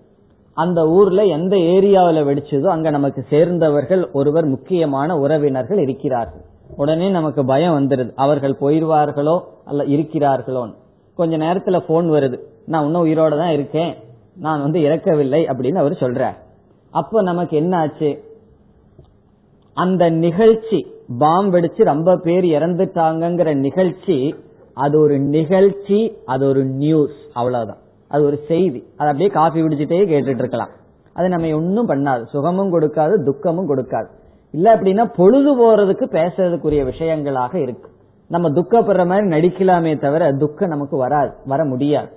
[0.54, 6.42] அந்த ஊர்ல எந்த ஏரியாவில் வெடிச்சதோ அங்க நமக்கு சேர்ந்தவர்கள் ஒருவர் முக்கியமான உறவினர்கள் இருக்கிறார்கள்.
[6.76, 8.12] உடனே நமக்கு பயம் வந்துருது.
[8.16, 10.74] அவர்கள் போயிருவார்களோ அல்ல இருக்கிறார்களோன்னு.
[11.14, 12.38] கொஞ்ச நேரத்துல போன் வருது.
[12.66, 13.94] நான் இன்னும் உயிரோட தான் இருக்கேன்.
[14.36, 16.36] நான் வந்து இறக்கவில்லை அப்படின்னு அவர் சொல்றார்.
[16.90, 18.24] அப்போ நமக்கு என்ன ஆச்சு
[19.74, 20.86] அந்த நிகழ்ச்சி
[21.18, 24.34] பாம் வெடிச்சு ரொம்ப பேர் இறந்துட்டாங்கிற நிகழ்ச்சி
[24.74, 27.81] அது ஒரு நிகழ்ச்சி அது ஒரு நியூஸ் அவ்வளவுதான்.
[28.12, 28.80] அது ஒரு செய்தி.
[28.96, 30.72] அது அப்படியே காஃபி குடிச்சிட்டே கேட்டுட்டு இருக்கலாம்
[31.14, 32.22] அது நம்ம ஒன்றும் பண்ணாது.
[32.24, 34.10] சுகமும் கொடுக்காது துக்கமும் கொடுக்காது.
[34.50, 37.88] இல்ல அப்படின்னா பொழுது போறதுக்கு பேசுறதுக்குரிய விஷயங்களாக இருக்கு.
[38.28, 42.10] நம்ம துக்கப்படுற மாதிரி நடிக்கலாமே தவிர துக்கம் நமக்கு வராது வர முடியாது.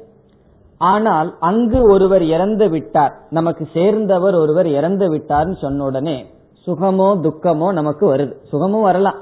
[0.77, 3.13] ஆனால் அங்கு ஒருவர் இறந்து விட்டார்.
[3.29, 6.17] நமக்கு சேர்ந்தவர் ஒருவர் இறந்து விட்டார்னு சொன்ன உடனே
[6.67, 8.33] சுகமோ துக்கமோ நமக்கு வருது.
[8.43, 9.19] சுகமும் வரலாம்.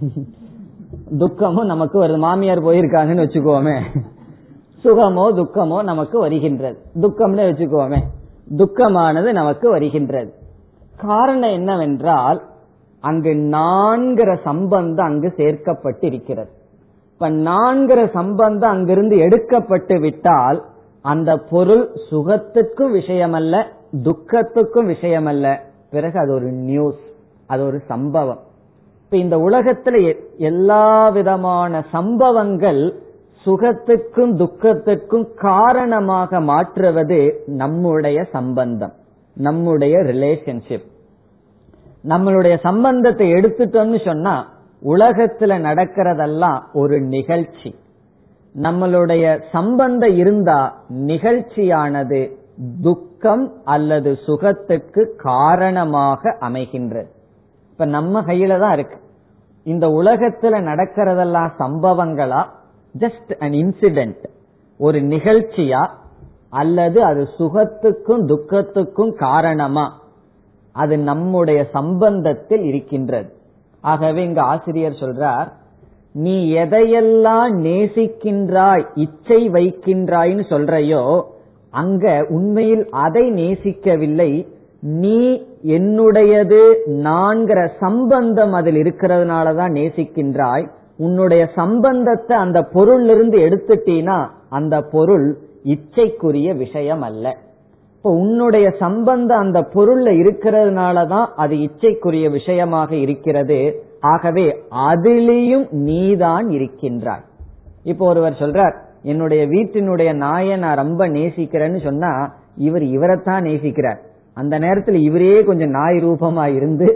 [1.18, 2.18] துக்கமும் நமக்கு வருது.
[2.18, 3.76] மாமியார் போயிருக்காங்கன்னு வச்சுக்கோமே.
[4.86, 6.78] சுகமோ துக்கமோ நமக்கு வருகின்றது.
[7.00, 8.00] துக்கம்னு வச்சுக்கோமே.
[8.56, 10.32] துக்கமானது நமக்கு வருகின்றது.
[10.96, 12.42] காரணம் என்னவென்றால்
[13.00, 16.50] அங்கு நான்கிற சம்பந்தம் அங்கு சேர்க்கப்பட்டு இருக்கிறது
[17.12, 20.64] இப்ப நான்கிற சம்பந்தம் அங்கிருந்து எடுக்கப்பட்டு விட்டால்
[21.02, 23.64] அந்த பொருள் சுகத்துக்கும் விஷயமல்ல
[24.02, 25.56] துக்கத்துக்கும் விஷயமல்ல.
[25.90, 27.02] பிறகு அது ஒரு நியூஸ்
[27.46, 28.40] அது ஒரு சம்பவம்.
[29.04, 32.94] இப்ப இந்த உலகத்துல எல்லா விதமான சம்பவங்கள்
[33.46, 38.92] சுகத்துக்கும் துக்கத்துக்கும் காரணமாக மாற்றுவது நம்முடைய சம்பந்தம்
[39.34, 40.94] நம்முடைய ரிலேஷன்ஷிப்
[42.04, 44.54] நம்மளுடைய சம்பந்தத்தை எடுத்துட்டோம்னு சொன்னா
[44.84, 47.74] உலகத்துல நடக்கிறதெல்லாம் ஒரு நிகழ்ச்சி.
[48.62, 52.30] நம்மளுடைய சம்பந்தம் இருந்தா நிகழ்ச்சியானது
[52.82, 57.08] துக்கம் அல்லது சுகத்துக்கு காரணமாக அமைகின்றது.
[57.70, 58.98] இப்ப நம்ம கையில தான் இருக்கு.
[59.62, 62.46] இந்த உலகத்துல நடக்கிறதெல்லாம் சம்பவங்களா?
[62.98, 64.24] ஜஸ்ட் அன் இன்சிடென்ட்
[64.78, 65.88] ஒரு நிகழ்ச்சியா?
[66.50, 70.02] அல்லது அது சுகத்துக்கும் துக்கத்துக்கும் காரணமா?
[70.72, 73.32] அது நம்முடைய சம்பந்தத்தில் இருக்கின்றது.
[73.80, 75.52] ஆகவே இங்க ஆசிரியர் சொல்றார்
[76.12, 81.22] நீ எதையெல்லாம் நேசிக்கின்றாய் இச்சை வைக்கின்றாய்னு சொல்றையோ
[81.70, 84.46] அங்க உண்மையில் அதை நேசிக்கவில்லை.
[84.80, 90.70] நீ என்னுடையது நான்கிற சம்பந்தம் அதில் இருக்கிறதுனாலதான் நேசிக்கின்றாய்.
[90.98, 95.26] உன்னுடைய சம்பந்தத்தை அந்த பொருள் இருந்து எடுத்துட்டீனா அந்த பொருள்
[95.62, 97.36] இச்சைக்குரிய விஷயம் அல்ல
[97.96, 103.84] இப்போ உன்னுடைய சம்பந்தம் அந்த பொருள்ல இருக்கிறதுனாலதான் அது இச்சைக்குரிய விஷயமாக இருக்கிறது.
[104.00, 107.24] ஆகவே அதிலேயும் நீதான் இருக்கின்றாய்.
[107.82, 113.98] இப்போ ஒருவர் சொல்றார் என்னுடைய வீட்டினுடைய நாயை நான் ரொம்ப நேசிக்கிறேன்னு சொன்னா இவர் இவரைத்தான் நேசிக்கிறார்.
[114.34, 116.88] அந்த நேரத்தில் இவரே கொஞ்சம் நாய் ரூபமா இருந்து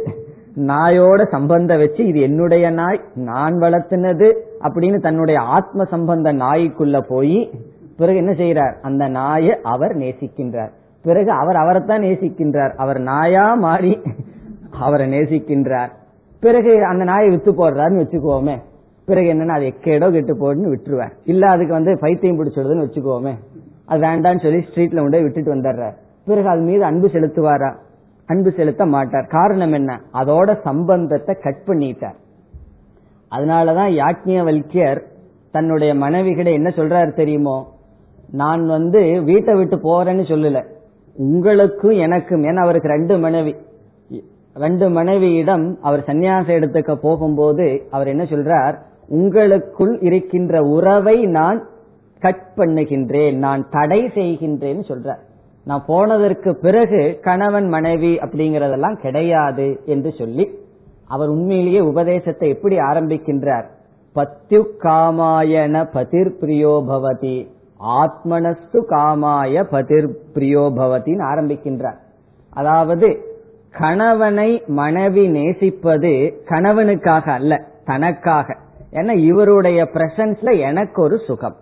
[0.56, 4.32] நாயோட சம்பந்தம் வச்சு இது என்னுடைய நாய் நான் வளர்த்துனது
[4.62, 7.50] அப்படின்னு தன்னுடைய ஆத்ம சம்பந்த நாய்க்குள்ள போய்
[7.96, 10.70] பிறகு என்ன செய்யறார் அந்த நாயை அவர் நேசிக்கின்றார்.
[11.02, 12.74] பிறகு அவர் அவரைத்தான் நேசிக்கின்றார்.
[12.74, 14.00] அவர் நாயா மாறி
[14.80, 15.88] அவரை நேசிக்கின்றார்.
[16.40, 18.58] பிறகு அந்த நாயை வித்து போடுறாருன்னு வச்சுக்கோமே.
[19.06, 23.34] பிறகு என்னன்னா அது எக்கேடோ கெட்டு போடுன்னு விட்டுருவேன் இல்ல அதுக்கு வந்து பைத்தியம் பிடிச்சிடுதுன்னு வச்சுக்கோமே.
[23.86, 25.94] அது வேண்டான்னு சொல்லி ஸ்ட்ரீட்ல கொண்டு விட்டுட்டு வந்துடுறார்.
[26.24, 27.74] பிறகு அது மீது அன்பு செலுத்துவாரா?
[28.30, 29.26] அன்பு செலுத்த மாட்டார்.
[29.26, 30.00] காரணம் என்ன?
[30.14, 32.18] அதோட சம்பந்தத்தை கட் பண்ணிட்டார்.
[33.30, 35.00] அதனாலதான் யாக்ஞவல்யர்
[35.52, 37.56] தன்னுடைய மனைவிகிட்ட என்ன சொல்றாரு தெரியுமோ?
[38.30, 40.58] நான் வந்து வீட்டை விட்டு போறேன்னு சொல்லல.
[41.16, 43.54] உங்களுக்கும் எனக்கும் ஏன்னா அவருக்கு ரெண்டு மனைவி.
[44.54, 48.76] ரெண்டு மனைவியிடம் அவர் சன்னியாசம் எடுத்துக்க போகும்போது அவர் என்ன சொல்றார்?
[49.08, 51.60] உங்களுக்குள் இருக்கின்ற உறவை நான்
[52.20, 55.22] கட் பண்ணுகின்றேன் நான் தடை செய்கின்றேன்னு சொல்றார்.
[55.64, 60.58] நான் போனதற்கு பிறகு கணவன் மனைவி அப்படிங்கறதெல்லாம் கிடையாது என்று சொல்லி
[61.08, 63.64] அவர் உண்மையிலேயே உபதேசத்தை எப்படி ஆரம்பிக்கின்றார்?
[64.14, 67.46] பத்யு காமாயன பதிர் பிரியோபவதி
[67.84, 71.98] ஆத்மனஸ்து காமாய பதிர் பிரியோபவத்தின் ஆரம்பிக்கின்றார்.
[72.50, 73.20] அதாவது
[73.70, 78.56] கணவனை மனைவி நேசிப்பது கணவனுக்காக அல்ல தனக்காக.
[78.92, 81.56] ஏன்னா இவருடைய பிரசன்ஸ்ல எனக்கு ஒரு சுகம்.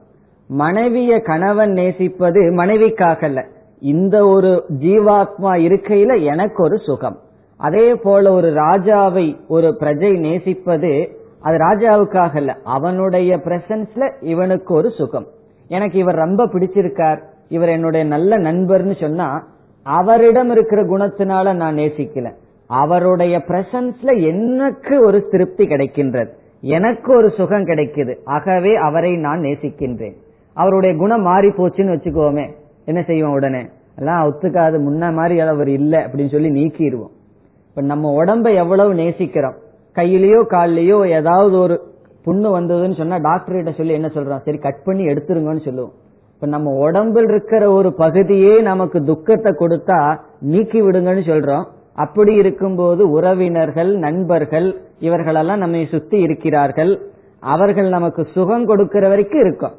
[0.48, 3.46] மனைவிய கணவன் நேசிப்பது மனைவிக்காக அல்ல.
[3.80, 7.18] இந்த ஒரு ஜீவாத்மா இருக்கையில எனக்கு ஒரு சுகம்.
[7.56, 15.26] அதே போல ஒரு ராஜாவை ஒரு பிரஜை நேசிப்பது அது ராஜாவுக்காக அல்ல அவனுடைய பிரசன்ஸ்ல இவனுக்கு ஒரு சுகம்.
[15.68, 19.46] எனக்கு இவர் ரொம்ப பிடிச்சிருக்கார் இவர் என்னுடைய நல்ல நண்பர்னு சொன்னா
[19.82, 22.32] அவரிடம் இருக்கிற குணத்தினால நான் நேசிக்கல.
[22.66, 26.28] அவருடைய பிரசன்ஸ்ல எனக்கு ஒரு திருப்தி கிடைக்கின்றது.
[26.60, 28.16] எனக்கு ஒரு சுகம் கிடைக்குது.
[28.24, 30.14] ஆகவே அவரை நான் நேசிக்கின்றேன்.
[30.54, 32.50] அவருடைய குணம் மாறி போச்சுன்னு வச்சுக்கோமே.
[32.88, 33.62] என்ன செய்வோம் உடனே?
[33.98, 37.14] எல்லாம் ஒத்துக்காது முன்ன மாதிரி அவர் இல்லை அப்படின்னு சொல்லி நீக்கிடுவோம்
[37.68, 39.56] இப்ப நம்ம உடம்ப எவ்வளவு நேசிக்கிறோம்?
[39.94, 41.76] கையிலயோ கால்லயோ ஏதாவது ஒரு
[42.26, 45.94] புண்ணு வந்ததுன்னு சொன்னா டாக்டர் கிட்ட சொல்லி என்ன சொல்றோம் சரி கட் பண்ணி எடுத்துருங்கன்னு சொல்லுவோம்.
[46.34, 49.98] இப்ப நம்ம உடம்பில் இருக்கிற ஒரு பகுதியே நமக்கு துக்கத்தை கொடுத்தா
[50.52, 51.64] நீக்கி விடுங்கன்னு சொல்றோம்.
[52.04, 54.68] அப்படி இருக்கும்போது உறவினர்கள் நண்பர்கள்
[54.98, 56.92] இவர்களெல்லாம் நம்மை சுத்தி இருக்கிறார்கள்.
[57.54, 59.74] அவர்கள் நமக்கு சுகம் கொடுக்கிற வரைக்கும் இருக்கும்.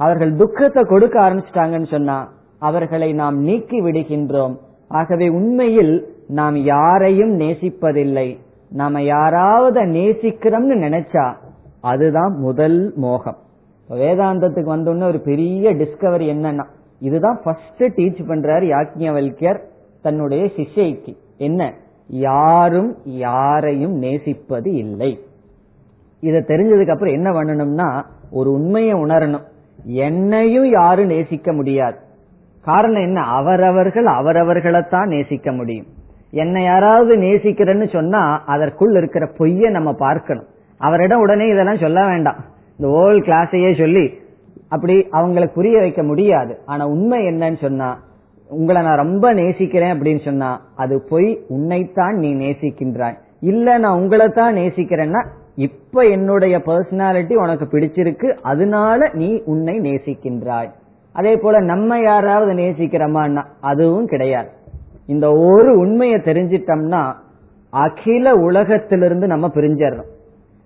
[0.00, 2.18] அவர்கள் துக்கத்தை கொடுக்க ஆரம்பிச்சிட்டாங்கன்னு சொன்னா
[2.60, 4.56] அவர்களை நாம் நீக்கி விடுகின்றோம்.
[4.88, 8.38] ஆகவே உண்மையில் நாம் யாரையும் நேசிப்பதில்லை.
[8.70, 11.34] நாம யாராவது நேசிக்கிறோம்னு நினைச்சா
[11.80, 13.36] அதுதான் முதல் மோகம்.
[13.90, 16.64] வேதாந்தத்துக்கு வந்தோன்னு ஒரு பெரிய டிஸ்கவரி என்னன்னா
[17.00, 19.58] இதுதான் ஃபர்ஸ்ட் டீச் பண்றாரு யாக்ஞவல்யர்
[20.02, 21.74] தன்னுடைய சிஷ்யைக்கு என்ன?
[22.08, 25.18] யாரும் யாரையும் நேசிப்பது இல்லை.
[26.20, 29.44] இதை தெரிஞ்சதுக்கு அப்புறம் என்ன பண்ணணும்னா ஒரு உண்மையை உணரணும்.
[29.84, 31.96] என்னையும் யாரும் நேசிக்க முடியாது.
[32.62, 33.20] காரணம் என்ன?
[33.20, 35.86] அவரவர்கள் அவரவர்களைத்தான் நேசிக்க முடியும்.
[36.30, 40.44] என்னை யாராவது நேசிக்கிறேன்னு சொன்னா அதற்குள் இருக்கிற பொய்ய நம்ம பார்க்கணும்.
[40.78, 42.36] அவரிடம் உடனே இதெல்லாம் சொல்ல வேண்டாம்.
[42.78, 44.18] இந்த ஓல் கிளாஸையே சொல்லி
[44.68, 46.58] அப்படி அவங்களுக்கு புரிய வைக்க முடியாது.
[46.66, 47.98] ஆனா உண்மை என்னன்னு சொன்னா
[48.48, 53.18] உங்களை நான் ரொம்ப நேசிக்கிறேன் அப்படின்னு சொன்னா அது பொய் உன்னைத்தான் நீ நேசிக்கின்றாய்.
[53.40, 60.70] இல்ல நான் உங்களை தான் நேசிக்கிறேன்னா இப்ப என்னுடைய பர்சனாலிட்டி உனக்கு பிடிச்சிருக்கு அதனால நீ உன்னை நேசிக்கின்றாய்.
[61.12, 64.48] அதே போல நம்ம யாராவது நேசிக்கிறோமான்னா அதுவும் கிடையாது.
[65.06, 67.12] இந்த ஒரு உண்மையை தெரிஞ்சிட்டோம்னா
[67.70, 70.10] அகில உலகத்திலிருந்து நம்ம பிரிஞ்சிடறோம்.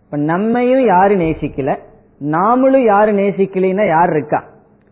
[0.04, 1.78] இப்ப நம்மையும் யாரு நேசிக்கல
[2.24, 4.44] நாமளும் யாரு நேசிக்கலைன்னா யார் இருக்கா?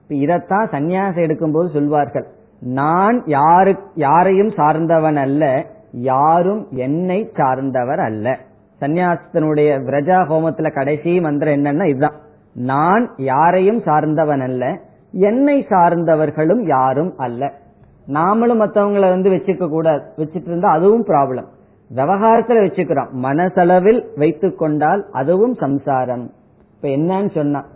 [0.09, 2.27] இப்ப இதத்தான் சன்னியாசம் எடுக்கும்போது சொல்வார்கள்.
[2.61, 8.39] நான் யாரு யாரையும் சார்ந்தவன் அல்ல யாரும் என்னை சார்ந்தவர் அல்ல.
[8.81, 12.19] சன்னியாசத்தினுடைய விரஜா ஹோமத்துல கடைசி மந்திரம் என்னன்னா இதுதான்.
[12.55, 14.79] நான் யாரையும் சார்ந்தவன் அல்ல
[15.13, 17.53] என்னை சார்ந்தவர்களும் யாரும் அல்ல.
[18.09, 21.47] நாமளும் மற்றவங்களை வந்து வச்சுக்க கூடாது வச்சுட்டு இருந்தா அதுவும் ப்ராப்ளம்
[21.95, 23.11] விவகாரத்துல வச்சுக்கிறோம்.
[23.11, 26.31] மனசளவில் வைத்துக் கொண்டால் அதுவும் சம்சாரம்.
[26.75, 27.67] இப்ப என்னன்னு சொன்னா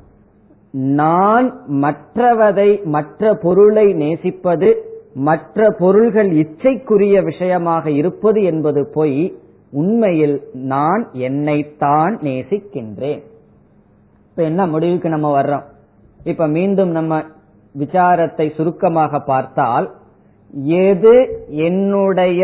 [0.70, 4.82] நான் மற்றவதை மற்ற பொருளை நேசிப்பது
[5.14, 9.37] மற்ற பொருள்கள் இச்சைக்குரிய விஷயமாக இருப்பது என்பது பொய்
[9.70, 13.22] உண்மையில் நான் என்னைத்தான் நேசிக்கின்றேன்.
[14.30, 15.62] இப்ப என்ன முடிவுக்கு நம்ம வர்றோம்?
[16.30, 17.18] இப்ப மீண்டும் நம்ம
[17.74, 19.86] விசாரத்தை சுருக்கமாக பார்த்தால்
[20.84, 21.14] எது
[21.66, 22.40] என்னுடைய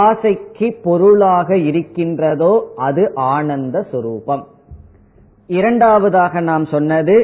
[0.00, 2.52] ஆசைக்கு பொருளாக இருக்கின்றதோ
[2.86, 3.02] அது
[3.32, 4.44] ஆனந்த சுரூபம்.
[5.58, 7.16] இரண்டாவதாக நாம் சொன்னது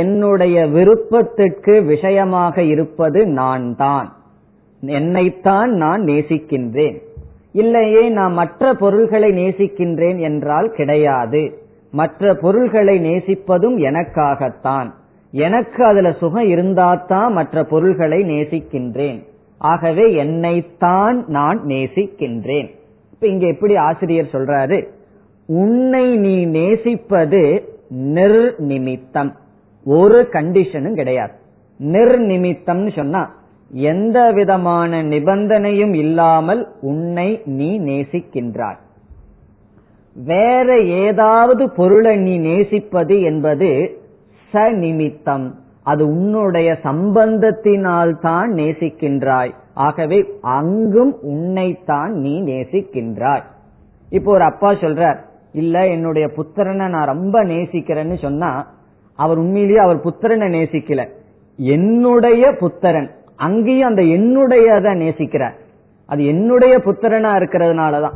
[0.00, 4.08] என்னுடைய விருப்பத்திற்கு விஷயமாக இருப்பது நான் தான்
[4.82, 6.96] என்னைத்தான் நான் நேசிக்கின்றேன்.
[7.52, 11.42] இல்லையே நான் மற்ற பொருள்களை நேசிக்கின்றேன் என்றால் கிடையாது.
[11.92, 14.90] மற்ற பொருள்களை நேசிப்பதும் எனக்காகத்தான்.
[15.30, 19.22] எனக்கு அதுல சுகம் இருந்தாதான் மற்ற பொருள்களை நேசிக்கின்றேன்.
[19.58, 22.70] ஆகவே என்னைத்தான் நான் நேசிக்கின்றேன்.
[23.12, 24.86] இப்ப இங்க எப்படி ஆசிரியர் சொல்றாரு?
[25.46, 29.32] உன்னை நீ நேசிப்பது நிர்நிமித்தம்.
[29.84, 31.32] ஒரு கண்டிஷனும் கிடையாது.
[31.80, 33.34] நிர்நிமித்தம்னு சொன்னா
[33.72, 38.78] எந்த விதமான நிபந்தனையும் இல்லாமல் உன்னை நீ நேசிக்கின்றாய்.
[40.14, 43.98] வேற ஏதாவது பொருளை நீ நேசிப்பது என்பது
[44.52, 45.50] சநிமித்தம்.
[45.82, 49.54] அது உன்னுடைய சம்பந்தத்தினால் தான் நேசிக்கின்றாய்.
[49.74, 53.42] ஆகவே அங்கும் உன்னைத்தான் நீ நேசிக்கின்றாய்.
[54.10, 55.18] இப்போ ஒரு அப்பா சொல்றார்
[55.52, 58.66] இல்ல என்னுடைய புத்திரனை நான் ரொம்ப நேசிக்கிறேன்னு சொன்னா
[59.16, 61.08] அவர் உண்மையிலேயே அவர் புத்திரனை நேசிக்கல.
[61.56, 65.54] என்னுடைய புத்திரன் அங்கேயும் அந்த என்னுடையத நேசிக்கிறார்.
[66.06, 68.12] அது என்னுடைய புத்திரனா இருக்கிறதுனாலதான்.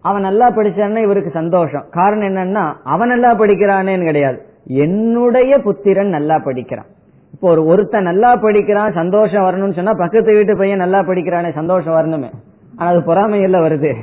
[0.00, 1.84] அவன் நல்லா படிச்சான்னா இவருக்கு சந்தோஷம்.
[1.90, 4.42] காரணம் என்னன்னா அவன் நல்லா படிக்கிறானேன்னு கிடையாது.
[4.64, 6.86] என்னுடைய புத்திரன் நல்லா படிக்கிறான்.
[7.32, 12.30] இப்போ ஒரு ஒருத்தன் நல்லா படிக்கிறான் சந்தோஷம் வரணும்னு சொன்னா பக்கத்து வீட்டு பையன் நல்லா படிக்கிறானே சந்தோஷம் வரணுமே.
[12.76, 13.94] ஆனா அது பொறாமையில வருது.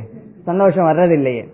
[0.44, 1.48] சந்தோஷம் வர்றதில்லையே.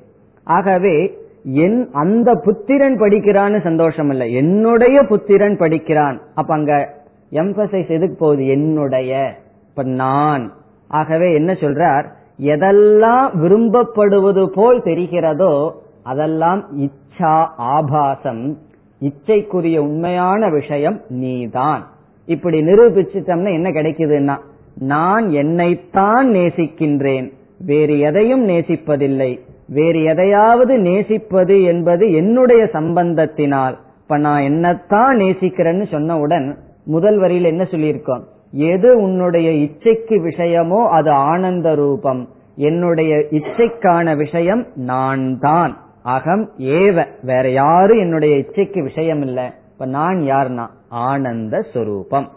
[0.44, 4.34] ஆகவே என் அந்த புத்திரன் படிக்கிறான்னு சந்தோஷம் இல்லை.
[4.34, 6.22] என்னுடைய புத்திரன் படிக்கிறான்.
[6.36, 6.94] அப்ப அங்க
[7.32, 8.48] எம்பசைஸ் எதுக்கு போகுது?
[8.48, 9.36] என்னுடைய.
[9.70, 10.52] இப்ப நான்.
[10.88, 12.06] ஆகவே என்ன சொல்றார்?
[12.40, 15.72] எதெல்லாம் விரும்பப்படுவது போல் தெரிகிறதோ
[16.04, 18.58] அதெல்லாம் இச்சா ஆபாசம்
[19.00, 21.88] இச்சைக்குரிய உண்மையான விஷயம் நீதான்.
[22.26, 24.38] இப்படி நிரூபிச்சிட்டம்னா என்ன கிடைக்குதுன்னா
[24.80, 33.76] நான் என்னைத்தான் நேசிக்கின்றேன் வேறு எதையும் நேசிப்பதில்லை வேறு எதையாவது நேசிப்பது என்பது என்னுடைய சம்பந்தத்தினால்.
[34.02, 36.56] இப்ப நான் என்னத்தான் நேசிக்கிறேன்னு சொன்னவுடன்
[36.86, 38.24] முதல் வரியில் என்ன சொல்லியிருக்கோம்?
[38.56, 42.30] எது உன்னுடைய இச்சைக்கு விஷயமோ அது ஆனந்த ரூபம்.
[42.56, 47.06] என்னுடைய இச்சைக்கான விஷயம் நான் தான் அகம் ஏவ.
[47.24, 50.68] வேற யாரும் என்னுடைய இச்சைக்கு விஷயம் இல்ல இப்ப நான் யார்னா?
[50.90, 52.30] ஆனந்த சொரூபம்.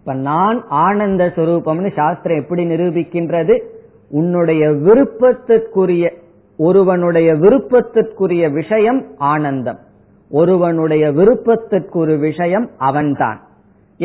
[0.00, 3.62] இப்ப நான் ஆனந்த சொரூபம்னு சாஸ்திரம் எப்படி நிரூபிக்கின்றது?
[4.10, 6.10] உன்னுடைய விருப்பத்திற்குரிய
[6.56, 9.78] ஒருவனுடைய விருப்பத்திற்குரிய விஷயம் ஆனந்தம்.
[10.30, 13.40] ஒருவனுடைய விருப்பத்திற்குரிய விஷயம் அவன்தான்.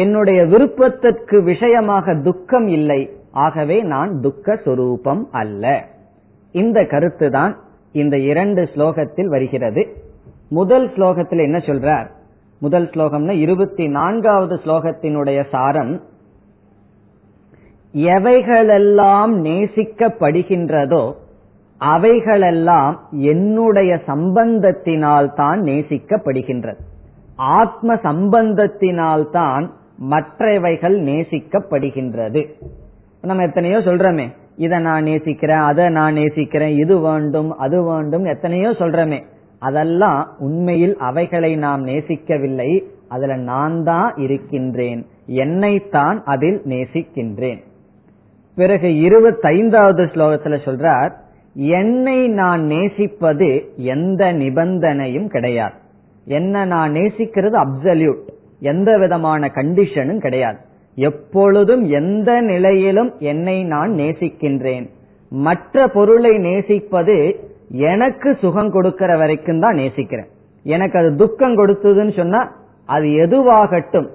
[0.04, 3.02] என்னுடைய விருப்பத்திற்கு விஷயமாக துக்கம் இல்லை.
[3.46, 5.64] ஆகவே நான் துக்க சொரூபம் அல்ல.
[6.56, 7.54] இந்த கருத்து தான்
[8.02, 9.82] இந்த இரண்டு ஸ்லோகத்தில் வருகிறது.
[10.58, 12.08] முதல் ஸ்லோகத்தில் என்ன சொல்றார்?
[12.62, 15.94] முதல் ஸ்லோகம்னா இருபத்தி நான்காவது ஸ்லோகத்தினுடைய சாரம்
[18.16, 21.04] எவைகளெல்லாம் நேசிக்கப்படுகின்றதோ
[21.82, 22.96] அவைகளெல்லாம்
[23.32, 26.82] என்னுடைய சம்பந்தத்தினால் தான் நேசிக்கப்படுகின்றது.
[27.58, 29.66] ஆத்ம சம்பந்தத்தினால் தான்
[30.12, 32.42] மற்றவைகள் நேசிக்கப்படுகின்றது.
[33.22, 39.20] நம்ம எத்தனையோ சொல்றோமே இதை நான் நேசிக்கிறேன் அதை நான் நேசிக்கிறேன் இது வேண்டும் அது வேண்டும் எத்தனையோ சொல்றமே.
[39.60, 47.62] அதெல்லாம் உண்மையில் அவைகளை நாம் நேசிக்கவில்லை அதுல நான் தான் இருக்கின்றேன் என்னைத்தான் அதில் நேசிக்கின்றேன்.
[48.56, 51.12] பிறகு இருபத்தைந்தாவது ஸ்லோகத்துல சொல்றார்
[51.54, 55.78] என்னை நான் நேசிப்பது எந்த நிபந்தனையும் கிடையாது.
[56.26, 58.24] என்ன நான் நேசிக்கிறது அப்சல்யூட்
[58.60, 60.58] எந்த விதமான கண்டிஷனும் கிடையாது.
[60.96, 64.90] எப்பொழுதும் எந்த நிலையிலும் என்னை நான் நேசிக்கின்றேன்.
[65.30, 70.26] மற்ற பொருளை நேசிப்பது எனக்கு சுகம் கொடுக்கிற வரைக்கும் தான் நேசிக்கிறேன்.
[70.64, 72.52] எனக்கு அது துக்கம் கொடுத்ததுன்னு சொன்னா
[72.86, 74.08] அது எதுவாகட்டும்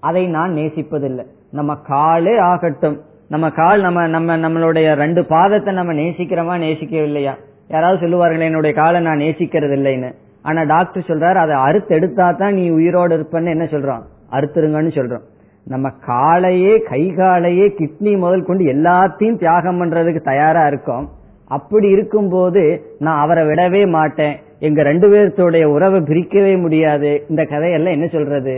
[0.00, 1.24] அதை நான் நேசிப்பதில்லை.
[1.50, 3.00] நம்ம காலே ஆகட்டும்.
[3.28, 7.34] நம்ம கால் நம்ம நம்ம நம்மளுடைய ரெண்டு பாதத்தை நம்ம நேசிக்கிறோமா நேசிக்கவில்லையா?
[7.68, 10.14] யாராவது சொல்லுவார்கள் என்னுடைய காலை நான் நேசிக்கிறது இல்லைன்னு
[10.46, 15.24] ஆனா டாக்டர் சொல்றாரு அதை அறுத்து எடுத்தா தான் நீ உயிரோடு இருப்பன்னு என்ன சொல்றான் அறுத்துருங்கன்னு சொல்றோம்.
[15.72, 21.06] நம்ம காலையே கை காலையே கிட்னி முதல் கொண்டு எல்லாத்தையும் தியாகம் பண்றதுக்கு தயாரா இருக்கோம்.
[21.48, 22.62] அப்படி இருக்கும்போது
[22.98, 24.34] நான் அவரை விடவே மாட்டேன்.
[24.58, 27.10] எங்க ரெண்டு பேர்த்தோடைய உறவை பிரிக்கவே முடியாது.
[27.30, 28.54] இந்த கதையெல்லாம் என்ன சொல்றது?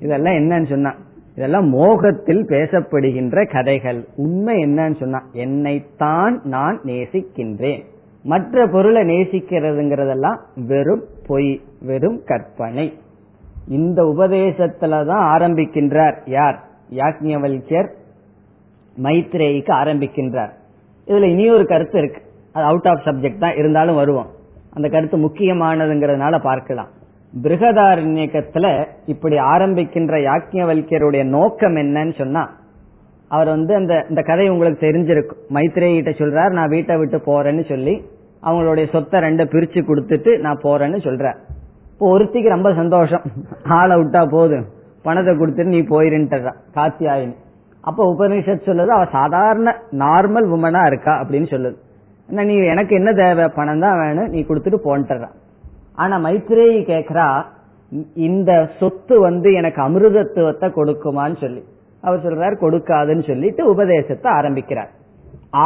[0.00, 0.92] இதெல்லாம் என்னன்னு சொன்னா
[1.36, 4.00] இதெல்லாம் மோகத்தில் பேசப்படுகின்ற கதைகள்.
[4.16, 7.82] உண்மை என்னன்னு சொன்னா என்னைத்தான் நான் நேசிக்கின்றேன்.
[8.24, 12.98] மற்ற பொருளை நேசிக்கிறதுங்கிறதெல்லாம் வெறும் பொய் வெறும் கற்பனை.
[13.68, 16.58] இந்த உபதேசத்துல தான் ஆரம்பிக்கின்றார் யார்?
[16.90, 17.88] யாக்ஞவல்யர்
[19.02, 20.52] மைத்ரேயிக்கு ஆரம்பிக்கின்றார்.
[21.06, 22.22] இதுல இனி ஒரு கருத்து இருக்கு.
[22.52, 24.26] அது அவுட் ஆஃப் சப்ஜெக்ட் தான் இருந்தாலும் வருவோம்.
[24.72, 26.88] அந்த கருத்து முக்கியமானதுங்கிறதுனால பார்க்கலாம்.
[27.42, 32.50] பிருகதாரண்யக்கத்துல இப்படி ஆரம்பிக்கின்ற யாக்ஞவல்யருடைய நோக்கம் என்னன்னு சொன்னா
[33.28, 35.54] அவர் வந்து அந்த இந்த கதை உங்களுக்கு தெரிஞ்சிருக்கும்.
[35.54, 37.94] மைத்ரேயிட்ட சொல்றார் நான் வீட்டை விட்டு போறேன்னு சொல்லி
[38.46, 41.38] அவங்களுடைய சொத்தை ரெண்ட பிரிச்சு கொடுத்துட்டு நான் போறேன்னு சொல்றார்
[41.92, 43.24] இப்போ ஒருத்திக்கு ரொம்ப சந்தோஷம்.
[43.78, 44.66] ஆளை விட்டா போதும்.
[45.06, 47.34] பணத்தை கொடுத்துட்டு நீ போயிருன்ட்டா காத்தியாயினி
[47.88, 49.72] அப்ப உபனிஷத் சொல்லுது அவ சாதாரண
[50.02, 51.14] நார்மல் உமனா இருக்கா?
[51.22, 51.76] அப்படின்னு சொல்லுது.
[52.28, 53.46] என்ன நீ எனக்கு என்ன தேவை?
[53.58, 54.30] பணம் தான் வேணும்.
[54.34, 55.34] நீ கொடுத்துட்டு போன்ட்டுறான்
[56.02, 57.26] ஆனா மைத்ரேயி கேக்குறா
[58.28, 61.62] இந்த சொத்து வந்து எனக்கு அமிர்தத்துவத்தை கொடுக்குமான்னு சொல்லி.
[62.02, 64.90] அவர் சொல்றாரு கொடுக்காதுன்னு சொல்லிட்டு உபதேசத்தை ஆரம்பிக்கிறார்.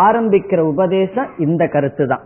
[0.04, 2.24] ஆரம்பிக்கிற உபதேசம் இந்த கருத்து தான்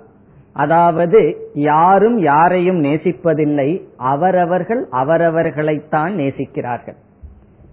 [0.53, 1.21] அதாவது
[1.55, 6.99] யாரும் யாரையும் நேசிப்பதில்லை அவரவர்கள் அவரவர்களைத்தான் நேசிக்கிறார்கள்.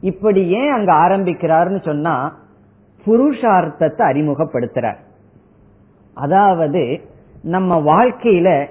[0.02, 2.40] இப்படி ஏன் அங்க ஆரம்பிக்கிறார்னு சொன்னா
[3.06, 5.00] புருஷார்த்தத்தை அறிமுகப்படுத்துறார்.
[6.14, 7.02] அதாவது
[7.42, 8.68] நம்ம வாழ்க்கையில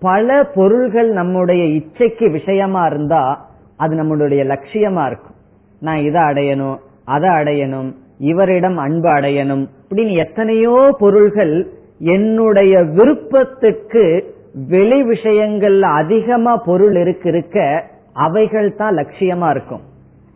[0.00, 5.36] பல பொருள்கள் நம்முடைய இச்சைக்கு விஷயமா இருந்தா அது நம்மளுடைய லட்சியமா இருக்கும்.
[5.80, 11.72] நான் இதை அடையணும் அதை அடையணும் இவரிடம் அன்பு அடையணும் அப்படின்னு எத்தனையோ பொருள்கள்
[12.04, 14.34] என்னுடைய விருப்பத்துக்கு
[14.68, 19.80] வெளி விஷயங்கள்ல அதிகமா பொருள் இருக்க இருக்க அவைகள் தான் லட்சியமா இருக்கும்.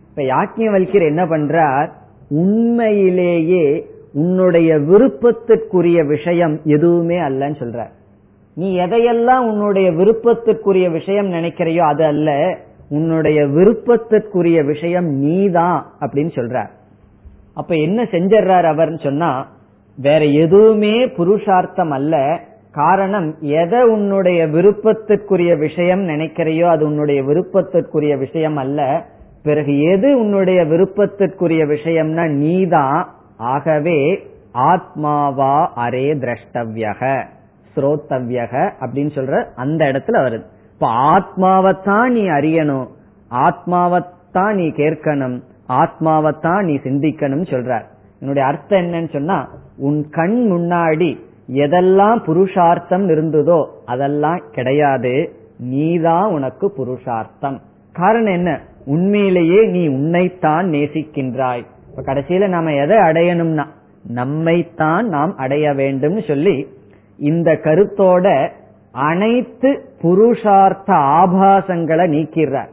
[0.08, 1.88] இப்ப யாக்கியவல்கர் என்ன பண்றார்?
[2.28, 7.86] உண்மையிலேயே உன்னுடைய விருப்பத்திற்குரிய விஷயம் எதுவுமே அல்லன்னு சொல்ற
[8.54, 12.58] நீ எதையெல்லாம் உன்னுடைய விருப்பத்திற்குரிய விஷயம் நினைக்கிறையோ அது அல்ல
[12.88, 16.66] உன்னுடைய விருப்பத்திற்குரிய விஷயம் நீதான் அப்படின்னு சொல்ற
[17.54, 19.54] அப்ப என்ன செஞ்சார் அவர்னு சொன்னா
[19.96, 22.40] வேற எதுவுமே புருஷார்த்தம் அல்ல.
[22.72, 29.06] காரணம் எதை உன்னுடைய விருப்பத்திற்குரிய விஷயம் நினைக்கிறையோ அது உன்னுடைய விருப்பத்திற்குரிய விஷயம் அல்ல.
[29.42, 37.24] பிறகு எது உன்னுடைய விருப்பத்திற்குரிய விஷயம்னா நீதான் ஆகவே ஆத்மாவா அரே திரஷ்டவ்யக
[37.76, 40.44] ஸ்ரோத்தவ்யக அப்படின்னு சொல்ற அந்த இடத்துல வருது.
[40.72, 42.86] இப்ப ஆத்மாவைத்தான் நீ அறியணும்.
[43.30, 45.40] ஆத்மாவைத்தான் நீ கேட்கணும்.
[45.68, 47.84] ஆத்மாவைத்தான் நீ சிந்திக்கணும் சொல்றார்.
[48.20, 51.18] என்னுடைய அர்த்தம் என்னன்னு சொன்னா உன் கண் முன்னாடி
[51.52, 55.32] எதெல்லாம் புருஷார்த்தம் இருந்ததோ அதெல்லாம் கிடையாது.
[55.58, 57.60] நீதான் உனக்கு புருஷார்த்தம்.
[57.92, 58.60] காரணம் என்ன?
[58.84, 61.66] உண்மையிலேயே நீ உன்னைத்தான் நேசிக்கின்றாய்.
[61.90, 63.64] இப்ப கடைசியில நாம எதை அடையணும்னா
[64.14, 66.66] நம்மைத்தான் நாம் அடைய வேண்டும் சொல்லி
[67.18, 68.48] இந்த கருத்தோட
[68.92, 72.68] அனைத்து புருஷார்த்த ஆபாசங்களை நீக்கிறார்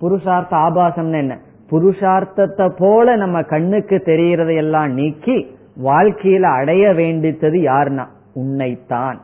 [0.00, 1.38] புருஷார்த்த ஆபாசம்னு என்ன?
[1.70, 8.06] புருஷார்த்தத்தை போல நம்ம கண்ணுக்கு தெரிகிறதையெல்லாம் நீக்கி வாழ்க்கையில அடைய வேண்டித்தது யாருன்னா?
[8.34, 9.20] உன்னைத்தான்.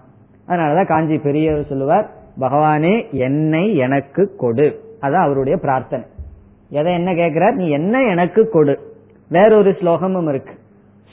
[0.49, 4.81] அதனாலதான் காஞ்சி பெரியவர் சொல்லுவார் பகவானே என்னை எனக்கு கொடு.
[5.01, 6.07] அதான் அவருடைய பிரார்த்தனை.
[6.69, 7.55] எதை என்ன கேட்கிறார்?
[7.55, 8.79] நீ என்ன எனக்கு கொடு.
[9.29, 10.55] வேறொரு ஸ்லோகமும் இருக்கு.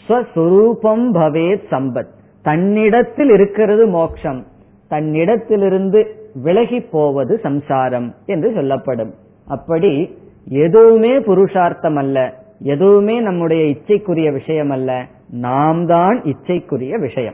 [0.08, 2.08] ஸ்வஸ்வரூபம் பவே சம்பத்.
[2.42, 4.46] தன்னிடத்தில் இருக்கிறது மோக்ஷம்.
[4.90, 9.14] தன்னிடத்திலிருந்து விலகி போவது சம்சாரம் என்று சொல்லப்படும்.
[9.48, 10.18] அப்படி
[10.48, 17.34] எதுவுமே புருஷார்த்தம் அல்ல எதுவுமே நம்முடைய இச்சைக்குரிய விஷயம் அல்ல நாம் தான் இச்சைக்குரிய விஷயம்.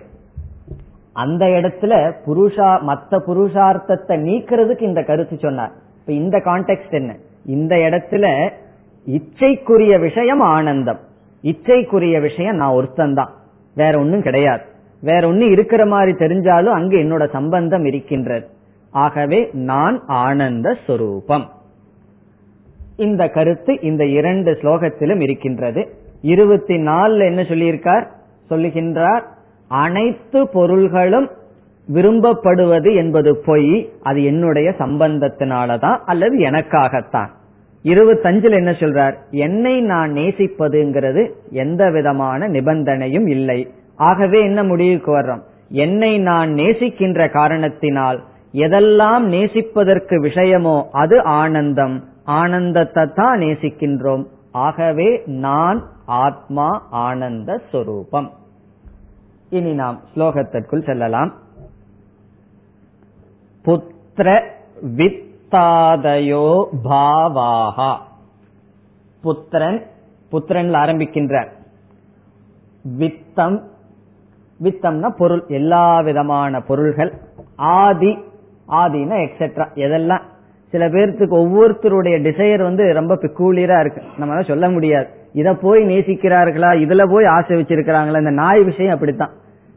[1.14, 5.72] அந்த இடத்துல புருஷா மத்த புருஷார்த்தத்தை நீக்கிறதுக்கு இந்த கருத்து சொன்னார்.
[6.00, 7.16] இப்ப இந்த கான்டெக்ட் என்ன?
[7.46, 8.50] இந்த இடத்துல
[9.06, 11.00] இச்சைக்குரிய விஷயம் ஆனந்தம்.
[11.42, 13.30] இச்சைக்குரிய விஷயம் நான் ஒருத்தந்தான்
[13.76, 14.64] வேற ஒன்னும் கிடையாது.
[15.02, 18.48] வேற ஒன்னு இருக்கிற மாதிரி தெரிஞ்சாலும் அங்கு என்னோட சம்பந்தம் இருக்கின்றது.
[18.92, 21.50] ஆகவே நான் ஆனந்த ஸ்வரூபம்
[22.96, 25.90] இந்த கருத்து இந்த இரண்டு ஸ்லோகத்திலும் இருக்கின்றது.
[26.26, 28.06] இருபத்தி நாலுல என்ன சொல்லியிருக்கார்?
[28.50, 29.22] சொல்லுகின்றார்
[29.68, 31.30] அனைத்து பொருள்களும்
[31.94, 33.90] விரும்பப்படுவது என்பது பொய்.
[34.02, 37.28] அது என்னுடைய சம்பந்தத்தினாலதான் அல்லது எனக்காகத்தான்.
[37.84, 39.14] இருபத்தஞ்சுல என்ன சொல்றார்?
[39.30, 43.72] என்னை நான் நேசிப்பதுங்கிறது எந்த விதமான நிபந்தனையும் இல்லை.
[43.96, 45.42] ஆகவே என்ன முடிவுக்கு வர்றோம்?
[45.70, 48.24] என்னை நான் நேசிக்கின்ற காரணத்தினால்
[48.54, 52.04] எதெல்லாம் நேசிப்பதற்கு விஷயமோ அது ஆனந்தம்.
[52.24, 54.24] ஆனந்தத்தை தான் நேசிக்கின்றோம்.
[54.52, 58.32] ஆகவே நான் ஆத்மா ஆனந்த ஸ்வரூபம்
[59.50, 61.34] இனி நாம் ஸ்லோகத்திற்குள் செல்லலாம்.
[63.66, 64.42] புத்திர
[64.98, 67.98] வித்தாதயோ பாவாகா.
[69.22, 69.86] புத்திரன்
[70.32, 71.48] புத்திரன்ல ஆரம்பிக்கின்றார்
[73.00, 73.62] வித்தம்
[74.64, 77.14] வித்தம்னா பொருள் எல்லா விதமான பொருள்கள்
[77.56, 78.18] ஆதி
[78.68, 80.22] ஆதினா எக்ஸெட்ரா எதெல்லாம்
[80.70, 84.02] சில பேர்த்துக்கு ஒவ்வொருத்தருடைய டிசையர் வந்து ரொம்ப பிக்கூலியரா இருக்கு.
[84.18, 85.24] நம்ம சொல்ல முடியாது.
[85.36, 89.30] இத போய் நேசிக்கிறார்களா இதுல போய் ஆசை வச்சிருக்கிறாங்களா இந்த நாய் விஷயம் அப்படித்தான்.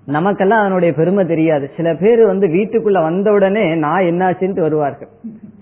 [0.07, 1.71] நமக்கெல்லாம் அதனுடைய பெருமை தெரியாது.
[1.77, 5.09] சில பேர் வந்து வீட்டுக்குள்ள வந்த உடனே நாய் என்னாச்சுன்ட்டு வருவார்கள்.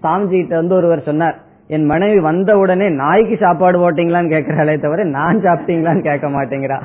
[0.03, 1.39] சாமிஜி கிட்ட வந்து ஒருவர் சொன்னார்
[1.69, 6.83] என் மனைவி வந்த உடனே நாய்க்கு சாப்பாடு போட்டீங்களான்னு கேட்கிறாளே தவிர நான் சாப்பிட்டீங்களான்னு கேட்க மாட்டேங்கிறா.